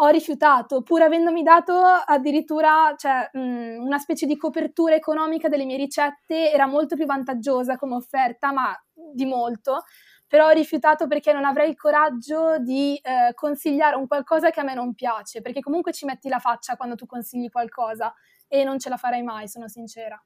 [0.00, 5.76] ho rifiutato, pur avendomi dato addirittura cioè, mh, una specie di copertura economica delle mie
[5.76, 8.72] ricette, era molto più vantaggiosa come offerta, ma
[9.12, 9.82] di molto.
[10.28, 14.62] Però ho rifiutato perché non avrei il coraggio di eh, consigliare un qualcosa che a
[14.62, 18.12] me non piace, perché comunque ci metti la faccia quando tu consigli qualcosa
[18.48, 20.20] e non ce la farei mai, sono sincera.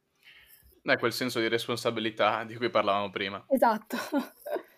[0.82, 3.44] È quel senso di responsabilità di cui parlavamo prima.
[3.48, 3.96] Esatto.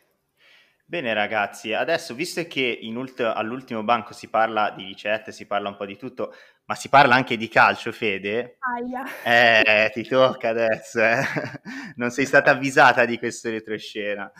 [0.86, 5.76] Bene ragazzi, adesso visto che ult- all'ultimo banco si parla di ricette, si parla un
[5.76, 6.34] po' di tutto,
[6.66, 8.58] ma si parla anche di calcio, Fede?
[8.60, 9.04] Aia.
[9.24, 11.22] Eh, ti tocca adesso, eh.
[11.96, 14.30] Non sei stata avvisata di questo retroscena.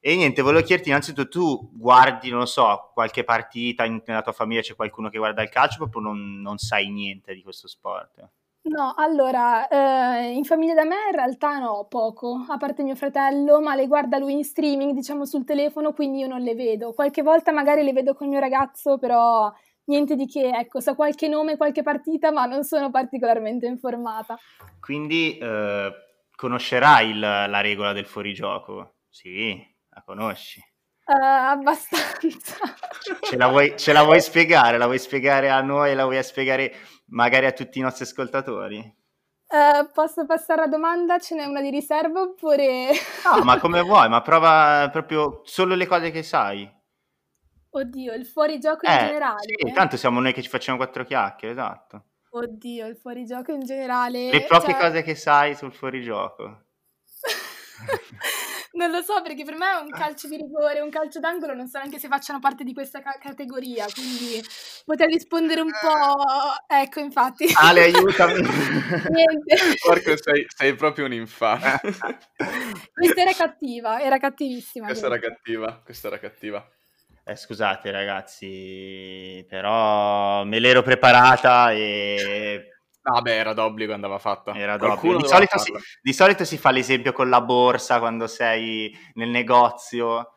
[0.00, 4.32] E niente, volevo chiederti innanzitutto, tu guardi, non lo so, qualche partita in, nella tua
[4.32, 8.28] famiglia, c'è qualcuno che guarda il calcio, proprio non, non sai niente di questo sport?
[8.68, 13.60] No, allora, eh, in famiglia da me in realtà no, poco, a parte mio fratello,
[13.60, 16.92] ma le guarda lui in streaming, diciamo sul telefono, quindi io non le vedo.
[16.92, 19.52] Qualche volta magari le vedo con il mio ragazzo, però
[19.84, 24.36] niente di che, ecco, so qualche nome, qualche partita, ma non sono particolarmente informata.
[24.80, 25.92] Quindi eh,
[26.34, 28.94] conoscerai il, la regola del fuorigioco?
[29.08, 29.74] Sì.
[29.96, 30.60] La conosci?
[31.06, 32.56] Uh, abbastanza.
[33.22, 34.76] Ce la, vuoi, ce la, vuoi, spiegare?
[34.76, 35.94] La vuoi spiegare a noi?
[35.94, 36.74] La vuoi spiegare
[37.06, 38.94] magari a tutti i nostri ascoltatori?
[39.48, 41.18] Uh, posso passare alla domanda?
[41.18, 42.90] Ce n'è una di riserva oppure...
[43.24, 46.70] No, ma come vuoi, ma prova proprio solo le cose che sai.
[47.70, 49.38] Oddio, il fuorigioco in Eh, generale?
[49.44, 52.04] sì, tanto siamo noi che ci facciamo quattro chiacchiere, esatto.
[52.32, 54.30] Oddio, il fuorigioco in generale...
[54.30, 56.64] Le poche cioè- cose che sai sul fuorigioco.
[58.76, 61.78] Non lo so perché per me un calcio di rigore, un calcio d'angolo non so
[61.78, 64.44] neanche se facciano parte di questa ca- categoria, quindi
[64.84, 66.74] potrei rispondere un po'...
[66.74, 67.50] Ecco, infatti.
[67.54, 68.34] Ale, aiutami.
[69.08, 69.56] Niente.
[69.82, 71.80] Porco, sei, sei proprio un infame.
[72.92, 74.86] Questa era cattiva, era cattivissima.
[74.86, 75.34] questa era questa.
[75.34, 76.70] cattiva, questa era cattiva.
[77.24, 82.75] Eh, scusate ragazzi, però me l'ero preparata e
[83.12, 84.54] Vabbè, era d'obbligo, andava fatta.
[84.54, 85.18] era d'obbligo.
[85.18, 90.32] Di solito, si, di solito si fa l'esempio con la borsa quando sei nel negozio.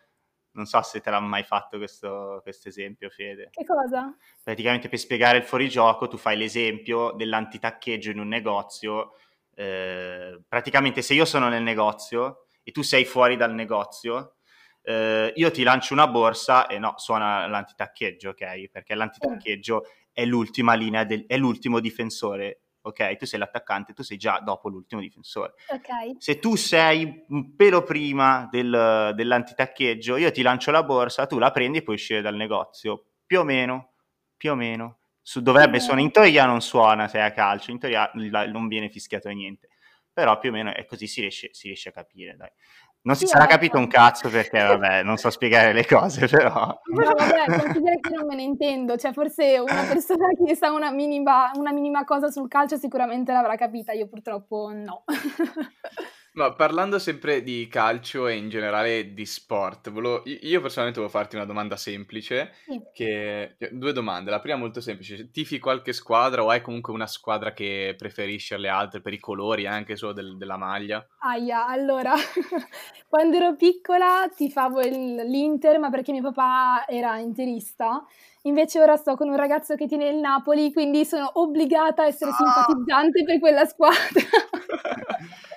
[0.52, 3.50] Non so se te l'ha mai fatto questo, questo esempio, Fede.
[3.52, 4.16] Che cosa?
[4.44, 9.14] Praticamente per spiegare il fuorigioco tu fai l'esempio dell'antitaccheggio in un negozio.
[9.56, 14.36] Eh, praticamente se io sono nel negozio e tu sei fuori dal negozio,
[14.82, 18.70] eh, io ti lancio una borsa e no, suona l'antitaccheggio, ok?
[18.70, 23.16] Perché l'antitaccheggio è l'ultima linea, del- è l'ultimo difensore, ok?
[23.18, 25.54] Tu sei l'attaccante, tu sei già dopo l'ultimo difensore.
[25.70, 26.22] Ok.
[26.22, 31.52] Se tu sei un pelo prima del- dell'antitaccheggio, io ti lancio la borsa, tu la
[31.52, 33.06] prendi e puoi uscire dal negozio.
[33.26, 33.94] Più o meno,
[34.36, 34.98] più o meno.
[35.22, 38.90] Su, dovrebbe suonare, in teoria non suona se è a calcio, in teoria non viene
[38.90, 39.68] fischiato niente.
[40.12, 42.50] Però più o meno è così si riesce, si riesce a capire, dai.
[43.02, 46.52] Non si Sì, sarà capito un cazzo perché, vabbè, non so spiegare le cose, però...
[46.52, 50.92] No, vabbè, considera che non me ne intendo, cioè forse una persona che sa una
[50.92, 55.04] minima, una minima cosa sul calcio sicuramente l'avrà capita, io purtroppo no.
[56.34, 61.18] Ma parlando sempre di calcio e in generale di sport, volevo- io io personalmente volevo
[61.18, 62.80] farti una domanda semplice, Sì.
[62.94, 63.56] che...
[63.72, 64.30] due domande.
[64.30, 68.70] La prima molto semplice, tifi qualche squadra o hai comunque una squadra che preferisci alle
[68.70, 71.06] altre per i colori anche solo del- della maglia?
[71.22, 72.14] Aia, allora,
[73.10, 78.06] quando ero piccola tifavo il- l'Inter, ma perché mio papà era interista.
[78.44, 82.32] Invece ora sto con un ragazzo che tiene il Napoli, quindi sono obbligata a essere
[82.32, 83.98] simpatizzante per quella squadra.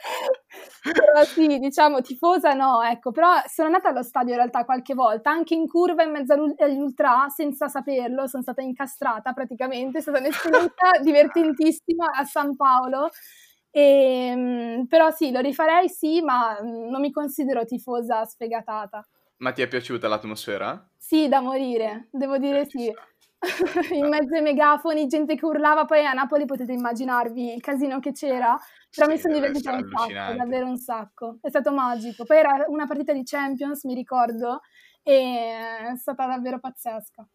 [0.83, 5.31] Però sì, diciamo tifosa no, ecco, però sono andata allo stadio in realtà qualche volta,
[5.31, 10.19] anche in curva in mezzo agli ultra, senza saperlo, sono stata incastrata praticamente, è stata
[10.19, 13.11] un'esperienza divertentissima a San Paolo.
[13.71, 19.07] E, però sì, lo rifarei sì, ma non mi considero tifosa sfegatata.
[19.37, 20.89] Ma ti è piaciuta l'atmosfera?
[20.97, 22.93] Sì, da morire, devo dire ci sì.
[23.93, 28.13] In mezzo ai megafoni, gente che urlava, poi a Napoli potete immaginarvi il casino che
[28.13, 28.57] c'era,
[28.95, 31.39] però mi Sì, sono deve divertita un sacco, davvero un sacco.
[31.41, 32.25] È stato magico.
[32.25, 34.61] Poi era una partita di Champions, mi ricordo,
[35.03, 35.15] e
[35.93, 37.27] è stata davvero pazzesca.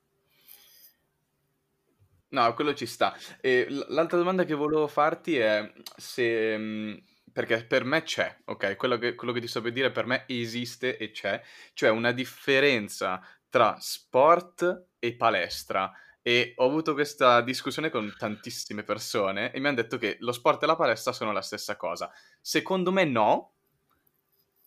[2.30, 3.16] No, quello ci sta.
[3.40, 6.58] E l'altra domanda che volevo farti è se...
[6.58, 8.76] mh, Perché per me c'è, ok?
[8.76, 11.40] Quello che, quello che ti sto per dire per me esiste e c'è,
[11.74, 15.92] cioè una differenza tra sport e palestra.
[16.22, 20.64] E ho avuto questa discussione con tantissime persone e mi hanno detto che lo sport
[20.64, 22.12] e la palestra sono la stessa cosa.
[22.42, 23.52] Secondo me no.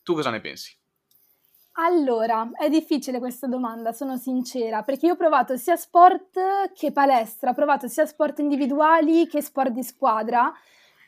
[0.03, 0.79] Tu cosa ne pensi?
[1.75, 7.51] Allora, è difficile questa domanda, sono sincera, perché io ho provato sia sport che palestra,
[7.51, 10.53] ho provato sia sport individuali che sport di squadra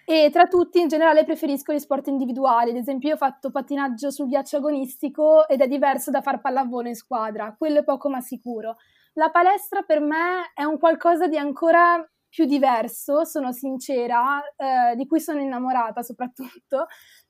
[0.05, 4.11] e tra tutti in generale preferisco gli sport individuali, ad esempio io ho fatto pattinaggio
[4.11, 8.21] sul ghiaccio agonistico ed è diverso da far pallavolo in squadra, quello è poco ma
[8.21, 8.77] sicuro.
[9.15, 15.07] La palestra per me è un qualcosa di ancora più diverso, sono sincera, eh, di
[15.07, 16.87] cui sono innamorata soprattutto,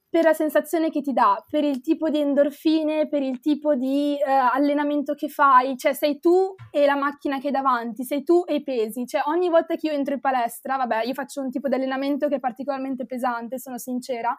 [0.08, 4.16] per la sensazione che ti dà, per il tipo di endorfine, per il tipo di
[4.16, 8.44] eh, allenamento che fai, cioè sei tu e la macchina che hai davanti, sei tu
[8.46, 11.50] e i pesi, cioè ogni volta che io entro in palestra, vabbè, io faccio un
[11.50, 14.36] tipo di allenamento che è particolarmente pesante, sono sincera,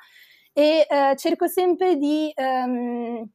[0.54, 3.28] e eh, cerco sempre di, ehm,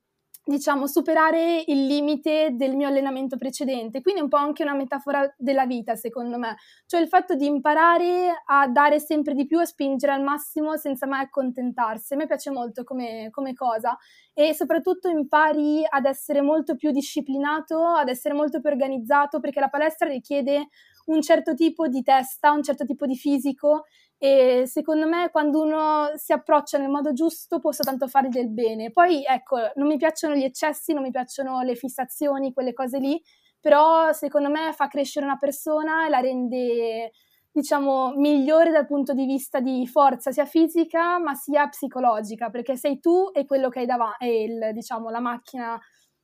[0.49, 5.31] diciamo, superare il limite del mio allenamento precedente, quindi è un po' anche una metafora
[5.37, 6.57] della vita, secondo me,
[6.87, 11.07] cioè il fatto di imparare a dare sempre di più, a spingere al massimo senza
[11.07, 12.15] mai accontentarsi.
[12.15, 13.97] A me piace molto come, come cosa
[14.33, 19.69] e soprattutto impari ad essere molto più disciplinato, ad essere molto più organizzato, perché la
[19.69, 20.69] palestra richiede
[21.07, 23.85] un certo tipo di testa, un certo tipo di fisico
[24.19, 28.91] e secondo me quando uno si approccia nel modo giusto può soltanto fare del bene.
[28.91, 33.21] Poi ecco, non mi piacciono gli eccessi, non mi piacciono le fissazioni, quelle cose lì,
[33.61, 37.13] però secondo me fa crescere una persona e la rende
[37.51, 43.01] diciamo migliore dal punto di vista di forza sia fisica ma sia psicologica perché sei
[43.01, 45.79] tu e quello che hai davanti è il, diciamo la macchina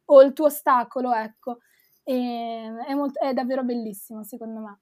[0.06, 1.58] o il tuo ostacolo ecco
[2.04, 4.80] e è, molto, è davvero bellissimo secondo me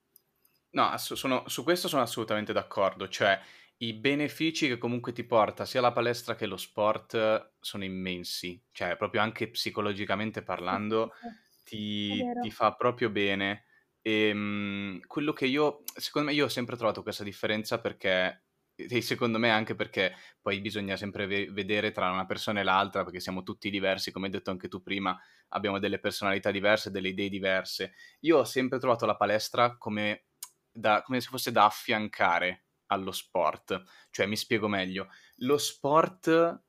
[0.73, 3.39] No, ass- sono- su questo sono assolutamente d'accordo, cioè
[3.77, 8.95] i benefici che comunque ti porta sia la palestra che lo sport sono immensi, cioè
[8.97, 11.13] proprio anche psicologicamente parlando
[11.63, 13.65] ti, ti fa proprio bene.
[14.01, 18.45] E ehm, quello che io, secondo me, io ho sempre trovato questa differenza perché,
[18.75, 23.03] e secondo me anche perché poi bisogna sempre ve- vedere tra una persona e l'altra,
[23.03, 25.17] perché siamo tutti diversi, come hai detto anche tu prima,
[25.49, 27.93] abbiamo delle personalità diverse, delle idee diverse.
[28.21, 30.25] Io ho sempre trovato la palestra come,
[30.73, 33.83] da, come se fosse da affiancare allo sport.
[34.09, 35.09] Cioè, mi spiego meglio.
[35.37, 36.61] Lo sport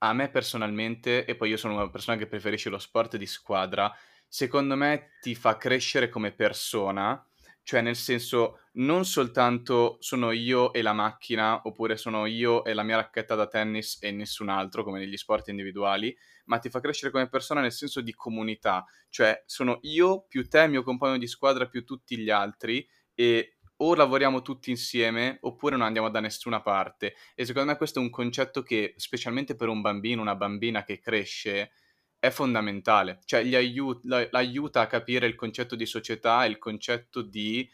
[0.00, 3.92] a me personalmente, e poi io sono una persona che preferisce lo sport di squadra,
[4.28, 7.20] secondo me ti fa crescere come persona,
[7.64, 12.82] cioè nel senso non soltanto sono io e la macchina, oppure sono io e la
[12.82, 17.10] mia racchetta da tennis e nessun altro, come negli sport individuali, ma ti fa crescere
[17.10, 21.66] come persona nel senso di comunità, cioè sono io più te, mio compagno di squadra,
[21.66, 22.88] più tutti gli altri,
[23.20, 27.16] e o lavoriamo tutti insieme oppure non andiamo da nessuna parte.
[27.34, 31.00] E secondo me questo è un concetto che, specialmente per un bambino, una bambina che
[31.00, 31.72] cresce,
[32.20, 33.18] è fondamentale.
[33.24, 37.68] Cioè, gli aiut- l'aiuta a capire il concetto di società e il concetto di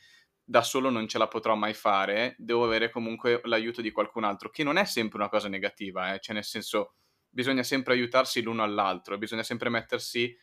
[0.47, 4.51] da solo non ce la potrò mai fare, devo avere comunque l'aiuto di qualcun altro,
[4.51, 6.21] che non è sempre una cosa negativa, eh?
[6.21, 6.97] cioè nel senso
[7.31, 10.37] bisogna sempre aiutarsi l'uno all'altro, bisogna sempre mettersi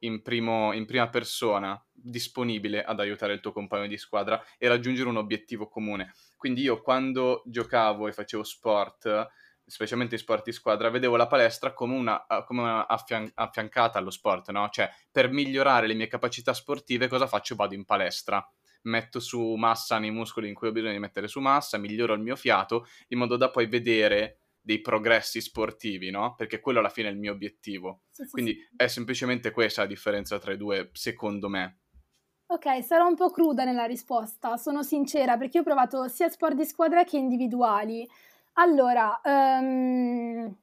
[0.00, 5.08] in, primo, in prima persona, disponibile ad aiutare il tuo compagno di squadra e raggiungere
[5.08, 6.12] un obiettivo comune.
[6.36, 9.28] Quindi io quando giocavo e facevo sport,
[9.64, 14.10] specialmente in sport di squadra, vedevo la palestra come una, come una affian- affiancata allo
[14.10, 14.68] sport, no?
[14.68, 17.56] Cioè, per migliorare le mie capacità sportive, cosa faccio?
[17.56, 18.46] Vado in palestra
[18.86, 22.20] metto su massa nei muscoli in cui ho bisogno di mettere su massa, miglioro il
[22.20, 26.34] mio fiato in modo da poi vedere dei progressi sportivi, no?
[26.34, 28.02] Perché quello alla fine è il mio obiettivo.
[28.10, 28.74] Sì, sì, Quindi sì.
[28.74, 31.82] è semplicemente questa la differenza tra i due, secondo me.
[32.48, 36.64] Ok, sarò un po' cruda nella risposta, sono sincera, perché ho provato sia sport di
[36.64, 38.04] squadra che individuali.
[38.54, 40.56] Allora, um,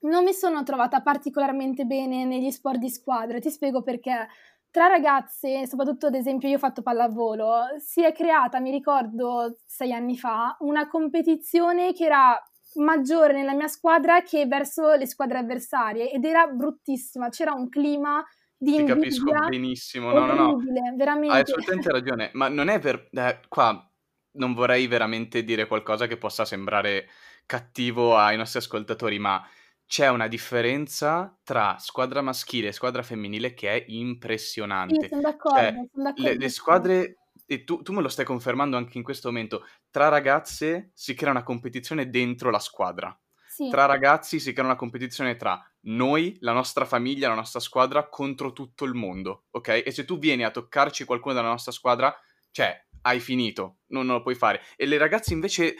[0.00, 4.26] non mi sono trovata particolarmente bene negli sport di squadra, ti spiego perché.
[4.68, 9.92] Tra ragazze, soprattutto ad esempio io ho fatto pallavolo, si è creata, mi ricordo sei
[9.92, 12.38] anni fa, una competizione che era
[12.76, 18.24] maggiore nella mia squadra che verso le squadre avversarie ed era bruttissima, c'era un clima
[18.56, 20.56] di Ti capisco benissimo, no, no, no,
[20.96, 21.34] veramente.
[21.34, 23.08] Hai assolutamente ragione, ma non è per...
[23.12, 23.90] Eh, qua
[24.32, 27.08] non vorrei veramente dire qualcosa che possa sembrare
[27.46, 29.42] cattivo ai nostri ascoltatori, ma
[29.86, 35.02] c'è una differenza tra squadra maschile e squadra femminile che è impressionante.
[35.02, 36.28] Sì, sono d'accordo, cioè, sono d'accordo.
[36.28, 40.08] Le, le squadre e tu, tu, me lo stai confermando anche in questo momento, tra
[40.08, 43.18] ragazze si crea una competizione dentro la squadra.
[43.48, 43.70] Sì.
[43.70, 48.52] Tra ragazzi si crea una competizione tra noi, la nostra famiglia, la nostra squadra contro
[48.52, 49.82] tutto il mondo, ok?
[49.86, 52.14] E se tu vieni a toccarci qualcuno della nostra squadra,
[52.50, 54.60] cioè, hai finito, non lo puoi fare.
[54.76, 55.76] E le ragazze invece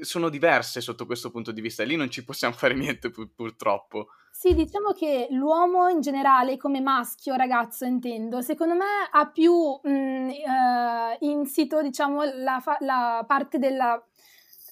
[0.00, 4.08] sono diverse sotto questo punto di vista lì non ci possiamo fare niente pur- purtroppo.
[4.30, 9.90] Sì, diciamo che l'uomo in generale, come maschio, ragazzo intendo, secondo me ha più mh,
[9.90, 14.02] mm, eh, insito, diciamo, la, fa- la parte della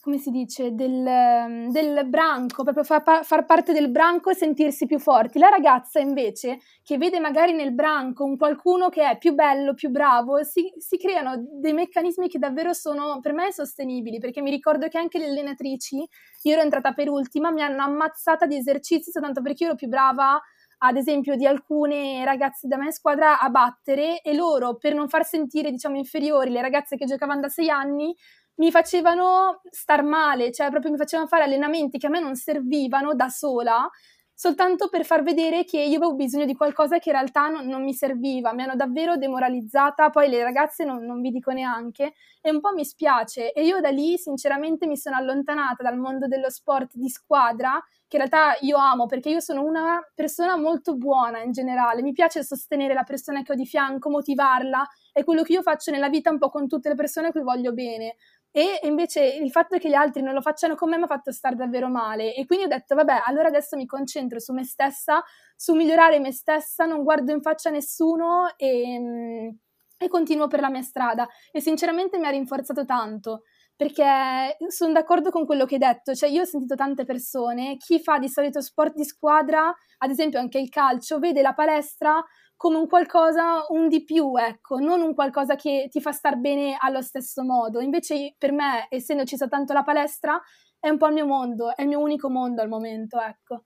[0.05, 4.85] come si dice, del, ehm, del branco, proprio far, far, parte del branco e sentirsi
[4.85, 5.39] più forti.
[5.39, 9.89] La ragazza invece, che vede magari nel branco un qualcuno che è più bello, più
[9.89, 14.89] bravo, si, si creano dei meccanismi che davvero sono per me sostenibili, perché mi ricordo
[14.89, 15.97] che anche le allenatrici,
[16.43, 19.89] io ero entrata per ultima, mi hanno ammazzata di esercizi soltanto perché io ero più
[19.89, 20.39] brava
[20.79, 25.09] ad esempio di alcune ragazze da me in squadra a battere e loro per non
[25.09, 28.15] far sentire diciamo inferiori le ragazze che giocavano da sei anni
[28.57, 33.15] mi facevano star male, cioè proprio mi facevano fare allenamenti che a me non servivano
[33.15, 33.89] da sola,
[34.37, 37.83] soltanto per far vedere che io avevo bisogno di qualcosa che in realtà non, non
[37.85, 38.53] mi serviva.
[38.53, 42.73] Mi hanno davvero demoralizzata, poi le ragazze non, non vi dico neanche, e un po'
[42.73, 43.53] mi spiace.
[43.53, 48.17] E io da lì sinceramente mi sono allontanata dal mondo dello sport di squadra, che
[48.17, 52.43] in realtà io amo perché io sono una persona molto buona in generale, mi piace
[52.45, 56.31] sostenere la persona che ho di fianco, motivarla, è quello che io faccio nella vita
[56.31, 58.17] un po' con tutte le persone a cui voglio bene
[58.57, 61.33] e invece il fatto che gli altri non lo facciano con me mi ha fatto
[61.33, 62.33] stare davvero male.
[62.35, 65.21] E quindi ho detto vabbè allora adesso mi concentro su me stessa,
[65.57, 69.57] su migliorare me stessa, non guardo in faccia a nessuno e,
[69.99, 71.27] e continuo per la mia strada.
[71.51, 73.43] E sinceramente mi ha rinforzato tanto
[73.77, 78.01] perché sono d'accordo con quello che hai detto, cioè io ho sentito tante persone, chi
[78.01, 82.25] fa di solito sport di squadra, ad esempio anche il calcio, vede la palestra
[82.65, 86.79] come un qualcosa, un di più, ecco, non un qualcosa che ti fa star bene
[86.81, 87.79] allo stesso modo.
[87.79, 90.41] Invece per me, essendoci soltanto la palestra,
[90.81, 93.65] è un po' il mio mondo, è il mio unico mondo al momento, ecco.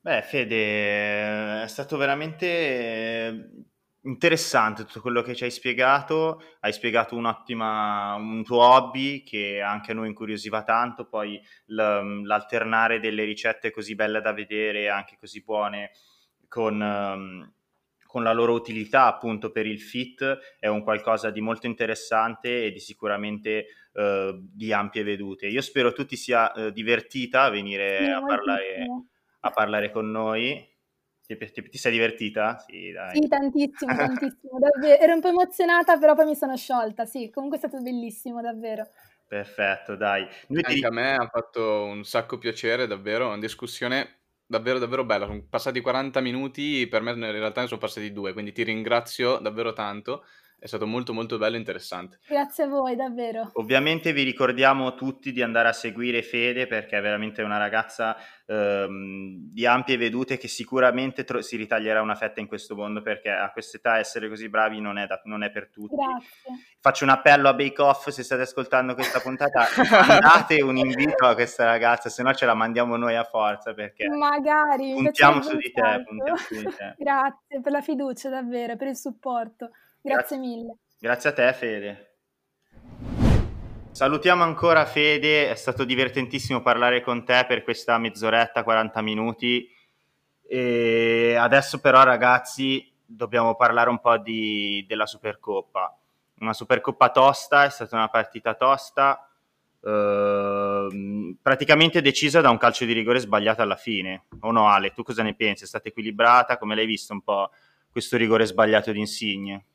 [0.00, 3.68] Beh, Fede, è stato veramente
[4.04, 9.92] interessante tutto quello che ci hai spiegato, hai spiegato un'ottima, un tuo hobby che anche
[9.92, 15.90] a noi incuriosiva tanto, poi l'alternare delle ricette così belle da vedere, anche così buone,
[16.52, 17.50] con, um,
[18.06, 22.72] con la loro utilità appunto per il fit, è un qualcosa di molto interessante e
[22.72, 25.46] di sicuramente uh, di ampie vedute.
[25.46, 28.86] Io spero tu ti sia uh, divertita a venire sì, a, parlare,
[29.40, 30.62] a parlare con noi
[31.24, 32.58] ti, ti, ti, sei divertita?
[32.58, 33.14] Sì, dai.
[33.14, 35.02] Sì, tantissimo, tantissimo, davvero.
[35.02, 38.88] Ero un po' emozionata, però poi mi sono sciolta, sì, comunque è stato bellissimo, davvero.
[39.26, 40.28] Perfetto, dai.
[40.48, 40.84] Noi Anche ti...
[40.84, 44.21] a me ha fatto un sacco piacere, davvero, una discussione
[44.52, 48.34] davvero davvero bella, sono passati 40 minuti, per me in realtà ne sono passati due,
[48.34, 50.24] quindi ti ringrazio davvero tanto
[50.62, 52.20] è stato molto molto bello e interessante.
[52.24, 53.50] Grazie a voi, davvero.
[53.54, 59.50] Ovviamente vi ricordiamo tutti di andare a seguire Fede perché è veramente una ragazza ehm,
[59.50, 63.50] di ampie vedute che sicuramente tro- si ritaglierà una fetta in questo mondo perché a
[63.50, 65.96] quest'età essere così bravi non è, da- non è per tutti.
[65.96, 66.64] Grazie.
[66.78, 69.66] Faccio un appello a Bake Off se state ascoltando questa puntata,
[70.20, 74.06] date un invito a questa ragazza, se no ce la mandiamo noi a forza perché
[74.08, 76.94] magari puntiamo su di te, puntiamo su di te.
[76.98, 79.70] Grazie per la fiducia davvero, per il supporto.
[80.02, 80.76] Grazie, mille.
[80.98, 82.16] Grazie a te Fede.
[83.92, 89.68] Salutiamo ancora Fede, è stato divertentissimo parlare con te per questa mezz'oretta, 40 minuti.
[90.44, 95.96] E adesso però ragazzi dobbiamo parlare un po' di, della Supercoppa.
[96.40, 99.28] Una Supercoppa tosta, è stata una partita tosta,
[99.84, 104.24] eh, praticamente decisa da un calcio di rigore sbagliato alla fine.
[104.40, 105.62] O no Ale, tu cosa ne pensi?
[105.64, 106.58] È stata equilibrata?
[106.58, 107.50] Come l'hai visto un po'
[107.90, 109.66] questo rigore sbagliato di Insigne?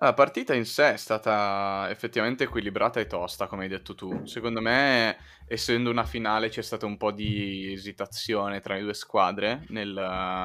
[0.00, 4.26] La partita in sé è stata effettivamente equilibrata e tosta, come hai detto tu.
[4.26, 5.16] Secondo me,
[5.46, 9.92] essendo una finale, c'è stata un po' di esitazione tra le due squadre nel,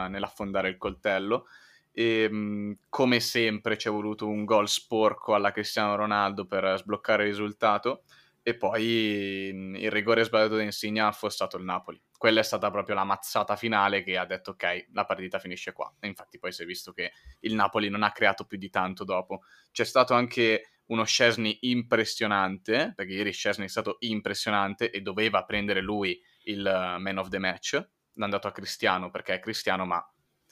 [0.10, 1.48] nell'affondare il coltello.
[1.92, 7.30] E come sempre ci è voluto un gol sporco alla Cristiano Ronaldo per sbloccare il
[7.30, 8.04] risultato
[8.48, 12.96] e poi il rigore sbagliato da Insigne ha affossato il Napoli quella è stata proprio
[12.96, 15.94] la mazzata finale che ha detto ok, la partita finisce qua.
[16.00, 19.04] E infatti poi si è visto che il Napoli non ha creato più di tanto
[19.04, 19.42] dopo.
[19.72, 25.82] C'è stato anche uno Scesni impressionante, perché ieri Scesni è stato impressionante e doveva prendere
[25.82, 27.74] lui il uh, man of the match.
[27.74, 30.04] L'ha andato a Cristiano perché è Cristiano, ma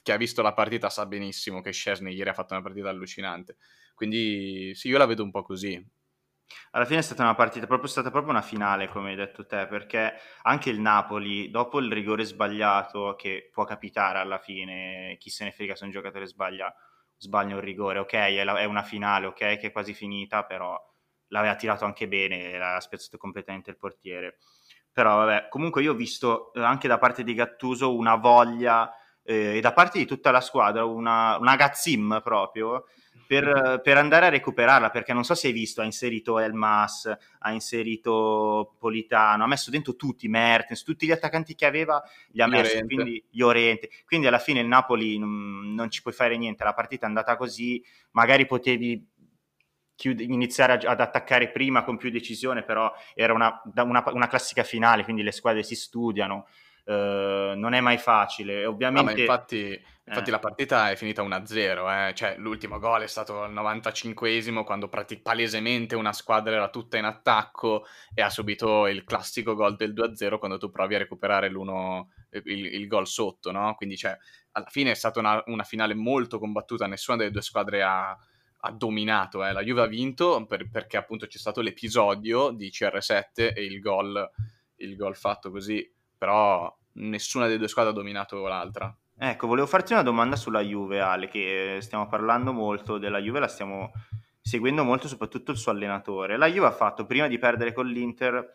[0.03, 3.57] chi ha visto la partita sa benissimo che Scesni ieri ha fatto una partita allucinante.
[3.95, 5.83] Quindi sì, io la vedo un po' così.
[6.71, 9.45] Alla fine è stata una partita, proprio, è stata proprio una finale, come hai detto
[9.45, 15.29] te, perché anche il Napoli, dopo il rigore sbagliato, che può capitare alla fine, chi
[15.29, 16.73] se ne frega se un giocatore sbaglia,
[17.17, 20.77] sbaglia un rigore, ok, è, la, è una finale, ok, che è quasi finita, però
[21.29, 24.37] l'aveva tirato anche bene, l'ha spezzato completamente il portiere.
[24.91, 28.89] Però vabbè, comunque io ho visto eh, anche da parte di Gattuso una voglia
[29.23, 32.85] eh, e da parte di tutta la squadra una, una gazzim proprio
[33.27, 37.05] per, per, andare a recuperarla, perché non so se hai visto, ha inserito Elmas,
[37.39, 42.47] ha inserito Politano, ha messo dentro tutti, Mertens, tutti gli attaccanti che aveva, li ha
[42.47, 43.89] messi, quindi Llorente.
[44.05, 47.35] Quindi alla fine il Napoli non, non, ci puoi fare niente, la partita è andata
[47.35, 49.13] così, magari potevi
[49.95, 54.63] chiud- iniziare a, ad attaccare prima con più decisione, però era una, una, una classica
[54.63, 56.47] finale, quindi le squadre si studiano.
[56.87, 58.63] Uh, non è mai facile.
[58.63, 60.31] Ovviamente, no, infatti, infatti eh.
[60.31, 62.13] la partita è finita 1-0, eh.
[62.13, 67.05] cioè l'ultimo gol è stato al 95esimo quando prati- palesemente una squadra era tutta in
[67.05, 72.11] attacco e ha subito il classico gol del 2-0 quando tu provi a recuperare l'uno,
[72.29, 73.73] il, il gol sotto, no?
[73.73, 74.15] Quindi cioè,
[74.51, 78.71] alla fine è stata una, una, finale molto combattuta, nessuna delle due squadre ha, ha
[78.71, 79.53] dominato, eh.
[79.53, 84.29] la Juve ha vinto per, perché appunto c'è stato l'episodio di CR7 e il gol,
[84.75, 88.95] il gol fatto così, però nessuna delle due squadre ha dominato l'altra.
[89.17, 93.47] Ecco, volevo farti una domanda sulla Juve, Ale, che stiamo parlando molto della Juve, la
[93.47, 93.91] stiamo
[94.41, 96.37] seguendo molto, soprattutto il suo allenatore.
[96.37, 98.51] La Juve ha fatto, prima di perdere con l'Inter,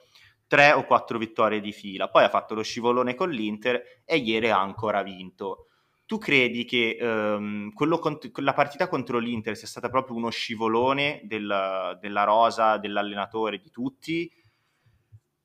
[0.47, 4.51] tre o quattro vittorie di fila, poi ha fatto lo scivolone con l'Inter e ieri
[4.51, 5.67] ha ancora vinto.
[6.05, 11.97] Tu credi che um, cont- la partita contro l'Inter sia stata proprio uno scivolone della,
[12.01, 14.29] della rosa, dell'allenatore, di tutti?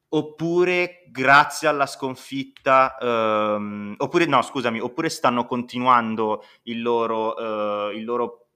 [0.10, 8.03] Oppure grazie alla sconfitta, ehm, oppure no, scusami, oppure stanno continuando il loro, eh, il
[8.03, 8.47] loro,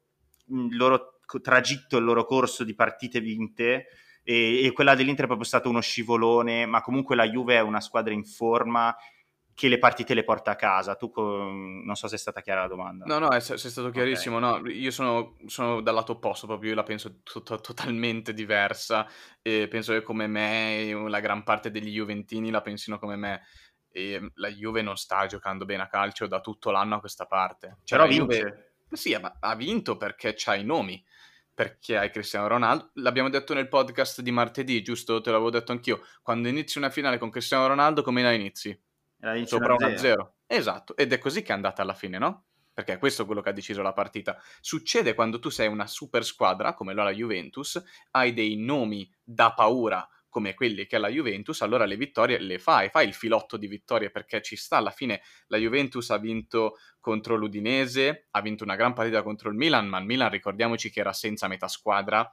[0.47, 3.87] il loro tragitto, il loro corso di partite vinte
[4.23, 7.81] e, e, quella dell'Inter è proprio stato uno scivolone, ma comunque la Juve è una
[7.81, 8.95] squadra in forma
[9.59, 10.95] che le partite le porta a casa.
[10.95, 13.03] Tu non so se è stata chiara la domanda.
[13.05, 14.37] No, no, è, sei stato chiarissimo.
[14.37, 14.61] Okay.
[14.61, 19.05] No, io sono, sono, dal lato opposto, proprio io la penso to- totalmente diversa.
[19.41, 23.41] E penso che come me, la gran parte degli Juventini la pensino come me.
[23.91, 27.79] E la Juve non sta giocando bene a calcio da tutto l'anno a questa parte.
[27.83, 28.39] Cioè, Però vince.
[28.39, 28.73] Juve...
[28.91, 31.03] Sì, ma ha vinto perché c'ha i nomi,
[31.53, 32.91] perché hai Cristiano Ronaldo.
[32.93, 35.19] L'abbiamo detto nel podcast di martedì, giusto?
[35.19, 36.01] Te l'avevo detto anch'io.
[36.21, 38.87] Quando inizi una finale con Cristiano Ronaldo, come la inizi?
[39.45, 40.31] Sopra 1-0.
[40.47, 42.45] Esatto, ed è così che è andata alla fine, no?
[42.73, 44.41] Perché questo è quello che ha deciso la partita.
[44.61, 49.11] Succede quando tu sei una super squadra, come lo è la Juventus, hai dei nomi
[49.21, 53.13] da paura come quelli che ha la Juventus, allora le vittorie le fai, fai il
[53.13, 54.77] filotto di vittorie perché ci sta.
[54.77, 59.55] Alla fine la Juventus ha vinto contro l'Udinese, ha vinto una gran partita contro il
[59.55, 62.31] Milan, ma il Milan ricordiamoci che era senza metà squadra,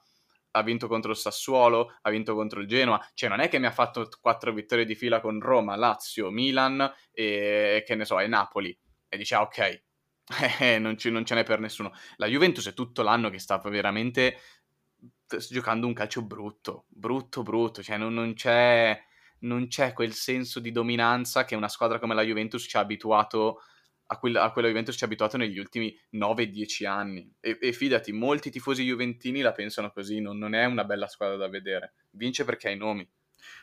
[0.57, 3.67] ha vinto contro il Sassuolo, ha vinto contro il Genoa, cioè non è che mi
[3.67, 8.27] ha fatto quattro vittorie di fila con Roma, Lazio, Milan e che ne so, e
[8.27, 8.77] Napoli.
[9.09, 9.83] E dice, ah, ok,
[10.61, 11.93] eh, non, ci, non ce n'è per nessuno.
[12.17, 14.39] La Juventus è tutto l'anno che sta veramente
[15.51, 18.99] giocando un calcio brutto, brutto, brutto, cioè non, non, c'è,
[19.41, 23.59] non c'è quel senso di dominanza che una squadra come la Juventus ci ha abituato
[23.59, 23.63] a,
[24.19, 27.31] quella, a quella Juventus ci ha abituato negli ultimi 9-10 anni.
[27.41, 31.37] E, e, fidati, molti tifosi juventini la pensano così, non, non, è una bella squadra
[31.37, 31.95] da vedere.
[32.11, 33.09] Vince perché ha i nomi.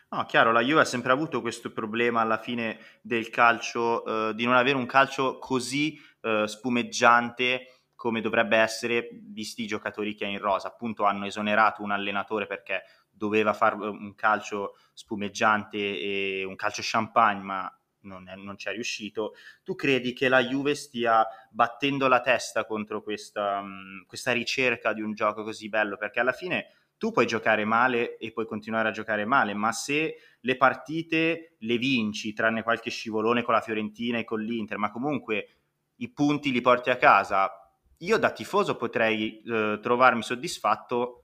[0.09, 4.45] No, chiaro, la Juve ha sempre avuto questo problema alla fine del calcio, eh, di
[4.45, 10.27] non avere un calcio così eh, spumeggiante come dovrebbe essere visti i giocatori che ha
[10.27, 10.67] in rosa.
[10.67, 17.41] Appunto hanno esonerato un allenatore perché doveva fare un calcio spumeggiante e un calcio champagne,
[17.41, 19.33] ma non, è, non ci riuscito.
[19.63, 23.63] Tu credi che la Juve stia battendo la testa contro questa,
[24.07, 25.97] questa ricerca di un gioco così bello?
[25.97, 30.15] Perché alla fine tu puoi giocare male e puoi continuare a giocare male, ma se
[30.39, 35.57] le partite le vinci, tranne qualche scivolone con la Fiorentina e con l'Inter, ma comunque
[35.97, 37.51] i punti li porti a casa,
[37.97, 41.22] io da tifoso potrei eh, trovarmi soddisfatto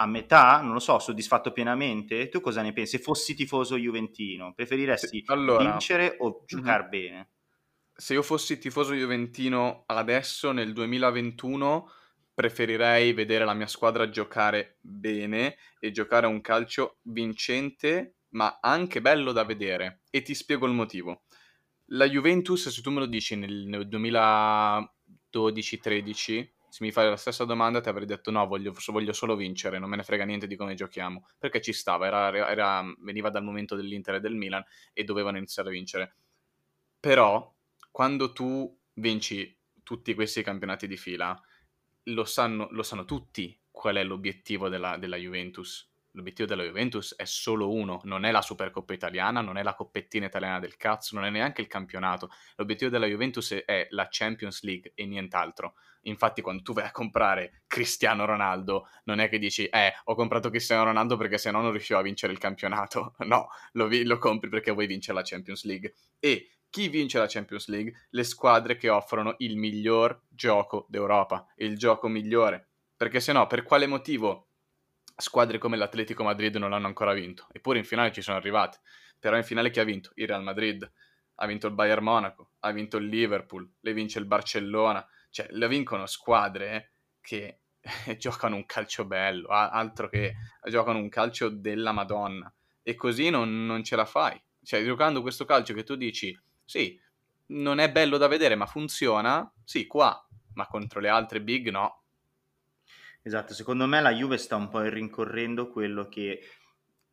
[0.00, 2.28] a metà, non lo so, soddisfatto pienamente.
[2.28, 2.96] Tu cosa ne pensi?
[2.96, 6.90] Se fossi tifoso juventino, preferiresti allora, vincere o giocare mm-hmm.
[6.90, 7.28] bene?
[7.94, 11.90] Se io fossi tifoso juventino adesso, nel 2021,
[12.32, 19.32] preferirei vedere la mia squadra giocare bene e giocare un calcio vincente, ma anche bello
[19.32, 20.00] da vedere.
[20.08, 21.24] E ti spiego il motivo.
[21.92, 24.94] La Juventus, se tu me lo dici nel, nel 2000
[25.32, 29.78] 12-13, se mi fai la stessa domanda ti avrei detto no, voglio, voglio, solo vincere,
[29.78, 33.42] non me ne frega niente di come giochiamo, perché ci stava, era, era, veniva dal
[33.42, 36.14] momento dell'Inter e del Milan e dovevano iniziare a vincere.
[37.00, 37.52] Però,
[37.90, 41.38] quando tu vinci tutti questi campionati di fila,
[42.04, 47.24] lo sanno, lo sanno tutti qual è l'obiettivo della, della Juventus l'obiettivo della Juventus è
[47.24, 51.24] solo uno, non è la Supercoppa italiana, non è la coppettina italiana del cazzo, non
[51.24, 52.30] è neanche il campionato.
[52.56, 55.74] L'obiettivo della Juventus è la Champions League e nient'altro.
[56.02, 60.48] Infatti, quando tu vai a comprare Cristiano Ronaldo, non è che dici, eh, ho comprato
[60.48, 63.14] Cristiano Ronaldo perché se no non riuscivo a vincere il campionato.
[63.30, 65.94] No, lo, vi- lo compri perché vuoi vincere la Champions League.
[66.18, 68.06] E chi vince la Champions League?
[68.10, 72.70] Le squadre che offrono il miglior gioco d'Europa, il gioco migliore.
[72.96, 74.49] Perché se no, per quale motivo
[75.20, 78.80] squadre come l'Atletico Madrid non l'hanno ancora vinto, eppure in finale ci sono arrivate.
[79.18, 80.10] Però in finale chi ha vinto?
[80.14, 80.90] Il Real Madrid,
[81.36, 85.68] ha vinto il Bayern Monaco, ha vinto il Liverpool, le vince il Barcellona, cioè le
[85.68, 87.60] vincono squadre che
[88.18, 92.52] giocano un calcio bello, altro che giocano un calcio della Madonna.
[92.82, 94.40] E così non, non ce la fai.
[94.62, 96.98] Cioè, giocando questo calcio che tu dici, sì,
[97.46, 101.99] non è bello da vedere, ma funziona, sì, qua, ma contro le altre big no,
[103.22, 106.40] Esatto, secondo me la Juve sta un po' rincorrendo quello che,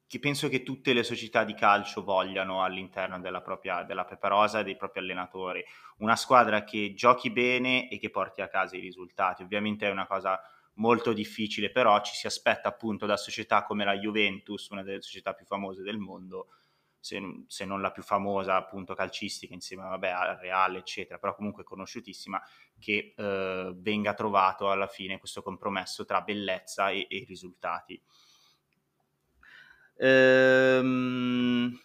[0.08, 4.64] che penso che tutte le società di calcio vogliano all'interno della propria della Peperosa e
[4.64, 5.64] dei propri allenatori.
[5.98, 9.44] Una squadra che giochi bene e che porti a casa i risultati.
[9.44, 10.40] Ovviamente è una cosa
[10.76, 15.34] molto difficile, però ci si aspetta appunto da società come la Juventus, una delle società
[15.34, 16.48] più famose del mondo,
[17.00, 21.64] se, se, non la più famosa appunto calcistica insieme vabbè, al Real eccetera, però comunque
[21.64, 22.42] conosciutissima,
[22.80, 28.02] che eh, venga trovato alla fine questo compromesso tra bellezza e, e risultati.
[29.98, 31.82] Ehm...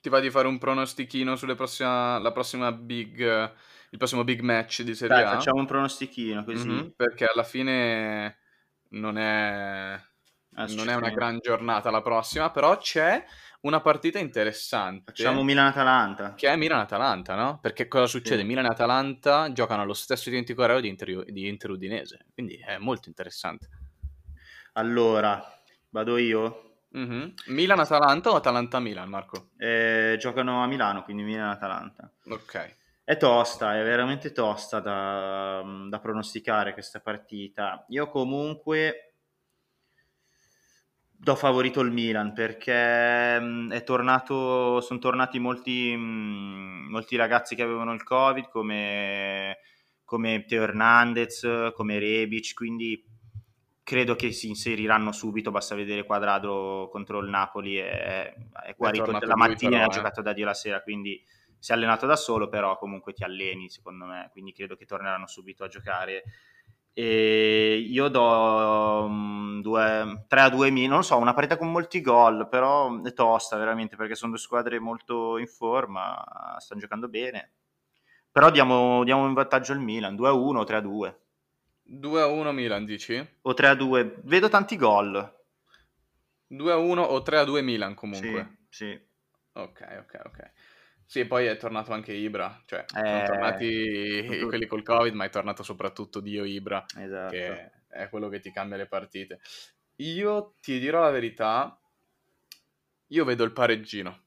[0.00, 3.20] Ti va di fare un pronostichino sulla prossima, prossima big,
[3.90, 5.30] il prossimo big match di Serie Dai, A?
[5.32, 6.66] facciamo un pronostichino così.
[6.66, 8.38] Mm-hmm, perché alla fine
[8.92, 10.00] non è,
[10.54, 13.22] non è una gran giornata la prossima, però c'è
[13.62, 15.12] una partita interessante.
[15.12, 16.34] Facciamo Milan-Atalanta.
[16.34, 17.58] Che è Milan-Atalanta, no?
[17.60, 18.40] Perché cosa succede?
[18.40, 18.46] Sì.
[18.46, 22.78] Milan e Atalanta giocano allo stesso identico orario di Inter, di Inter Udinese, quindi è
[22.78, 23.68] molto interessante.
[24.74, 25.42] Allora,
[25.90, 26.78] vado io?
[26.96, 27.28] Mm-hmm.
[27.46, 29.50] Milan-Atalanta o Atalanta-Milan, Marco?
[29.56, 32.10] Eh, giocano a Milano, quindi Milan-Atalanta.
[32.28, 32.78] Ok.
[33.04, 37.84] È tosta, è veramente tosta da, da pronosticare questa partita.
[37.88, 39.09] Io comunque
[41.22, 48.02] do favorito il Milan perché è tornato, sono tornati molti, molti ragazzi che avevano il
[48.02, 49.58] Covid come,
[50.02, 53.04] come Teo Hernandez, come Rebic, quindi
[53.82, 58.32] credo che si inseriranno subito, basta vedere Quadrado contro il Napoli, è,
[58.64, 59.88] è guarito la mattina e ha eh.
[59.88, 61.22] giocato da Dio la sera, quindi
[61.58, 65.26] si è allenato da solo, però comunque ti alleni secondo me, quindi credo che torneranno
[65.26, 66.22] subito a giocare.
[66.92, 72.00] E io do um, due, 3 a 2 non lo so, una partita con molti
[72.00, 77.52] gol, però è tosta veramente perché sono due squadre molto in forma, stanno giocando bene.
[78.32, 81.20] Però diamo, diamo in vantaggio il Milan, 2 a 1 o 3 a 2.
[81.82, 83.28] 2 a 1 Milan, dici?
[83.42, 85.38] O 3 a 2, vedo tanti gol.
[86.46, 88.56] 2 a 1 o 3 a 2 Milan comunque?
[88.68, 89.00] Sì, sì.
[89.52, 90.50] Ok, ok, ok.
[91.10, 94.46] Sì, poi è tornato anche Ibra, cioè eh, sono tornati tutto...
[94.46, 97.32] quelli col Covid, ma è tornato soprattutto Dio Ibra, esatto.
[97.32, 99.40] che è quello che ti cambia le partite.
[99.96, 101.76] Io ti dirò la verità,
[103.08, 104.26] io vedo il pareggino.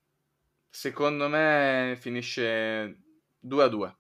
[0.70, 3.00] Secondo me finisce
[3.40, 3.98] 2 a 2.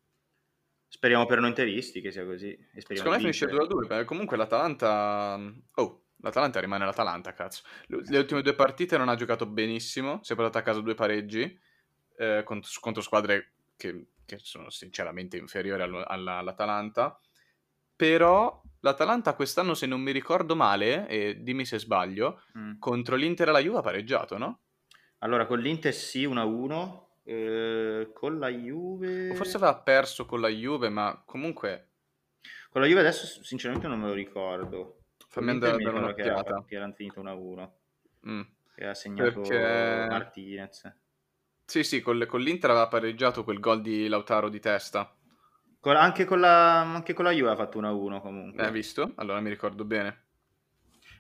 [0.89, 2.53] Speriamo per noi interisti che sia così.
[2.79, 5.39] Secondo me finisce 2 a 2, perché comunque l'Atalanta...
[5.75, 7.63] Oh, l'Atalanta rimane l'Atalanta, cazzo.
[7.87, 11.71] Le ultime due partite non ha giocato benissimo, si è portato a casa due pareggi
[12.17, 17.19] eh, contro, contro, squadre che, che, sono sinceramente inferiori all, alla, all'Atalanta.
[17.95, 22.79] Però l'Atalanta quest'anno, se non mi ricordo male, e dimmi se sbaglio, mm.
[22.79, 24.61] contro l'Inter e la Juve ha pareggiato, no?
[25.19, 27.01] Allora, con l'Inter sì, 1-1.
[27.25, 29.31] Eh, con la Juve...
[29.31, 31.89] O forse aveva perso con la Juve, ma comunque...
[32.69, 35.03] Con la Juve adesso sinceramente non me lo ricordo.
[35.29, 36.55] Fammi andare a dare un'occhiata.
[36.61, 37.71] Che, che era finito 1-1.
[38.29, 38.41] Mm.
[38.75, 40.07] Che ha segnato Perché...
[40.09, 40.95] Martinez.
[41.65, 45.11] Sì, sì, con, le, con l'Inter aveva pareggiato quel gol di Lautaro di testa.
[45.79, 48.63] Con, anche, con la, anche con la Juve ha fatto 1-1 comunque.
[48.63, 49.11] Hai visto?
[49.15, 50.21] Allora mi ricordo bene.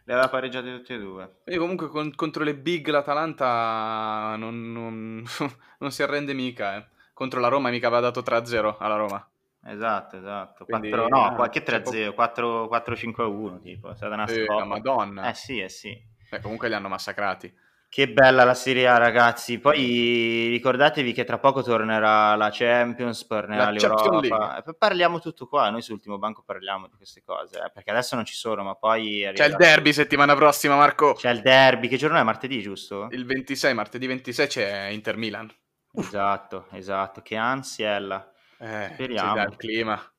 [0.05, 1.35] Le aveva pareggiate tutte e due.
[1.45, 5.23] E comunque con, contro le big l'Atalanta non, non,
[5.79, 6.77] non, si arrende mica.
[6.77, 6.85] Eh.
[7.13, 9.29] Contro la Roma mica aveva dato 3-0 alla Roma.
[9.65, 10.65] Esatto, esatto.
[10.65, 13.91] Quindi, 4, no, ah, qualche 3-0, 4-5-1 tipo.
[13.91, 14.65] È stata una eh, scopa.
[14.65, 15.29] madonna.
[15.29, 15.97] Eh sì, eh sì.
[16.29, 17.53] Eh, comunque li hanno massacrati.
[17.93, 19.59] Che bella la Serie A, ragazzi.
[19.59, 24.63] Poi ricordatevi che tra poco tornerà la Champions, tornerà la l'Europa.
[24.75, 25.69] Parliamo tutto qua.
[25.69, 27.59] Noi sull'ultimo banco parliamo di queste cose.
[27.59, 29.29] Eh, perché adesso non ci sono, ma poi.
[29.31, 31.13] C'è il derby settimana prossima, Marco.
[31.13, 31.87] C'è il derby.
[31.87, 32.23] Che giorno è?
[32.23, 33.09] Martedì, giusto?
[33.11, 35.55] Il 26, martedì 26 c'è Inter Milan.
[35.93, 37.21] Esatto, esatto.
[37.21, 38.27] Che ansiella.
[38.57, 39.33] Eh, Speriamo.
[39.33, 40.13] C'è già il clima.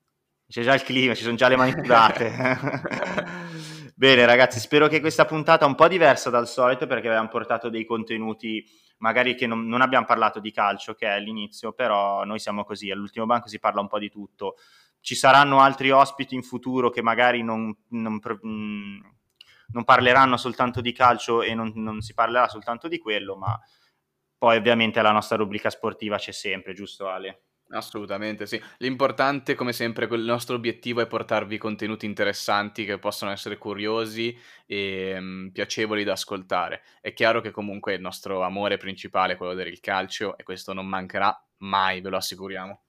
[0.46, 3.34] C'è già il clima, ci sono già le mani sudate.
[3.96, 7.84] Bene ragazzi, spero che questa puntata un po' diversa dal solito perché avevamo portato dei
[7.84, 8.64] contenuti
[8.98, 12.90] magari che non, non abbiamo parlato di calcio che è l'inizio, però noi siamo così,
[12.90, 14.56] all'ultimo banco si parla un po' di tutto.
[15.00, 19.00] Ci saranno altri ospiti in futuro che magari non, non, mm,
[19.68, 23.56] non parleranno soltanto di calcio e non si parlerà soltanto di quello, ma
[24.36, 27.43] poi ovviamente la nostra rubrica sportiva c'è sempre, giusto Ale?
[27.70, 28.60] Assolutamente sì.
[28.78, 34.36] L'importante, come sempre, il nostro obiettivo è portarvi contenuti interessanti che possono essere curiosi
[34.66, 36.82] e um, piacevoli da ascoltare.
[37.00, 40.86] È chiaro che comunque il nostro amore principale è quello del calcio e questo non
[40.86, 42.82] mancherà mai, ve lo assicuriamo.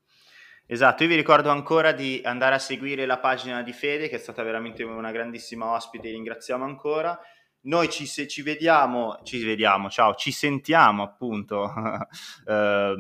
[0.68, 4.20] Esatto, io vi ricordo ancora di andare a seguire la pagina di Fede, che è
[4.20, 7.18] stata veramente una grandissima ospite, ringraziamo ancora.
[7.62, 11.72] Noi ci, se, ci vediamo, ci vediamo, ciao, ci sentiamo appunto
[12.46, 12.96] uh,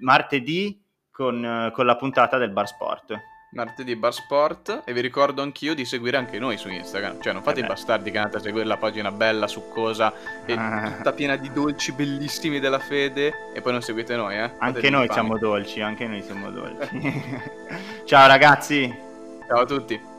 [0.00, 0.84] martedì
[1.16, 5.86] con, con la puntata del Bar Sport martedì Bar Sport e vi ricordo anch'io di
[5.86, 7.22] seguire anche noi su Instagram.
[7.22, 10.12] Cioè, non fate eh i bastardi che andate a seguire la pagina bella, succosa
[10.44, 10.92] e ah.
[10.96, 14.52] tutta piena di dolci bellissimi della fede e poi non seguite noi, eh?
[14.58, 17.22] Anche noi siamo dolci, anche noi siamo dolci.
[18.04, 18.94] Ciao ragazzi.
[19.48, 20.14] Ciao a tutti.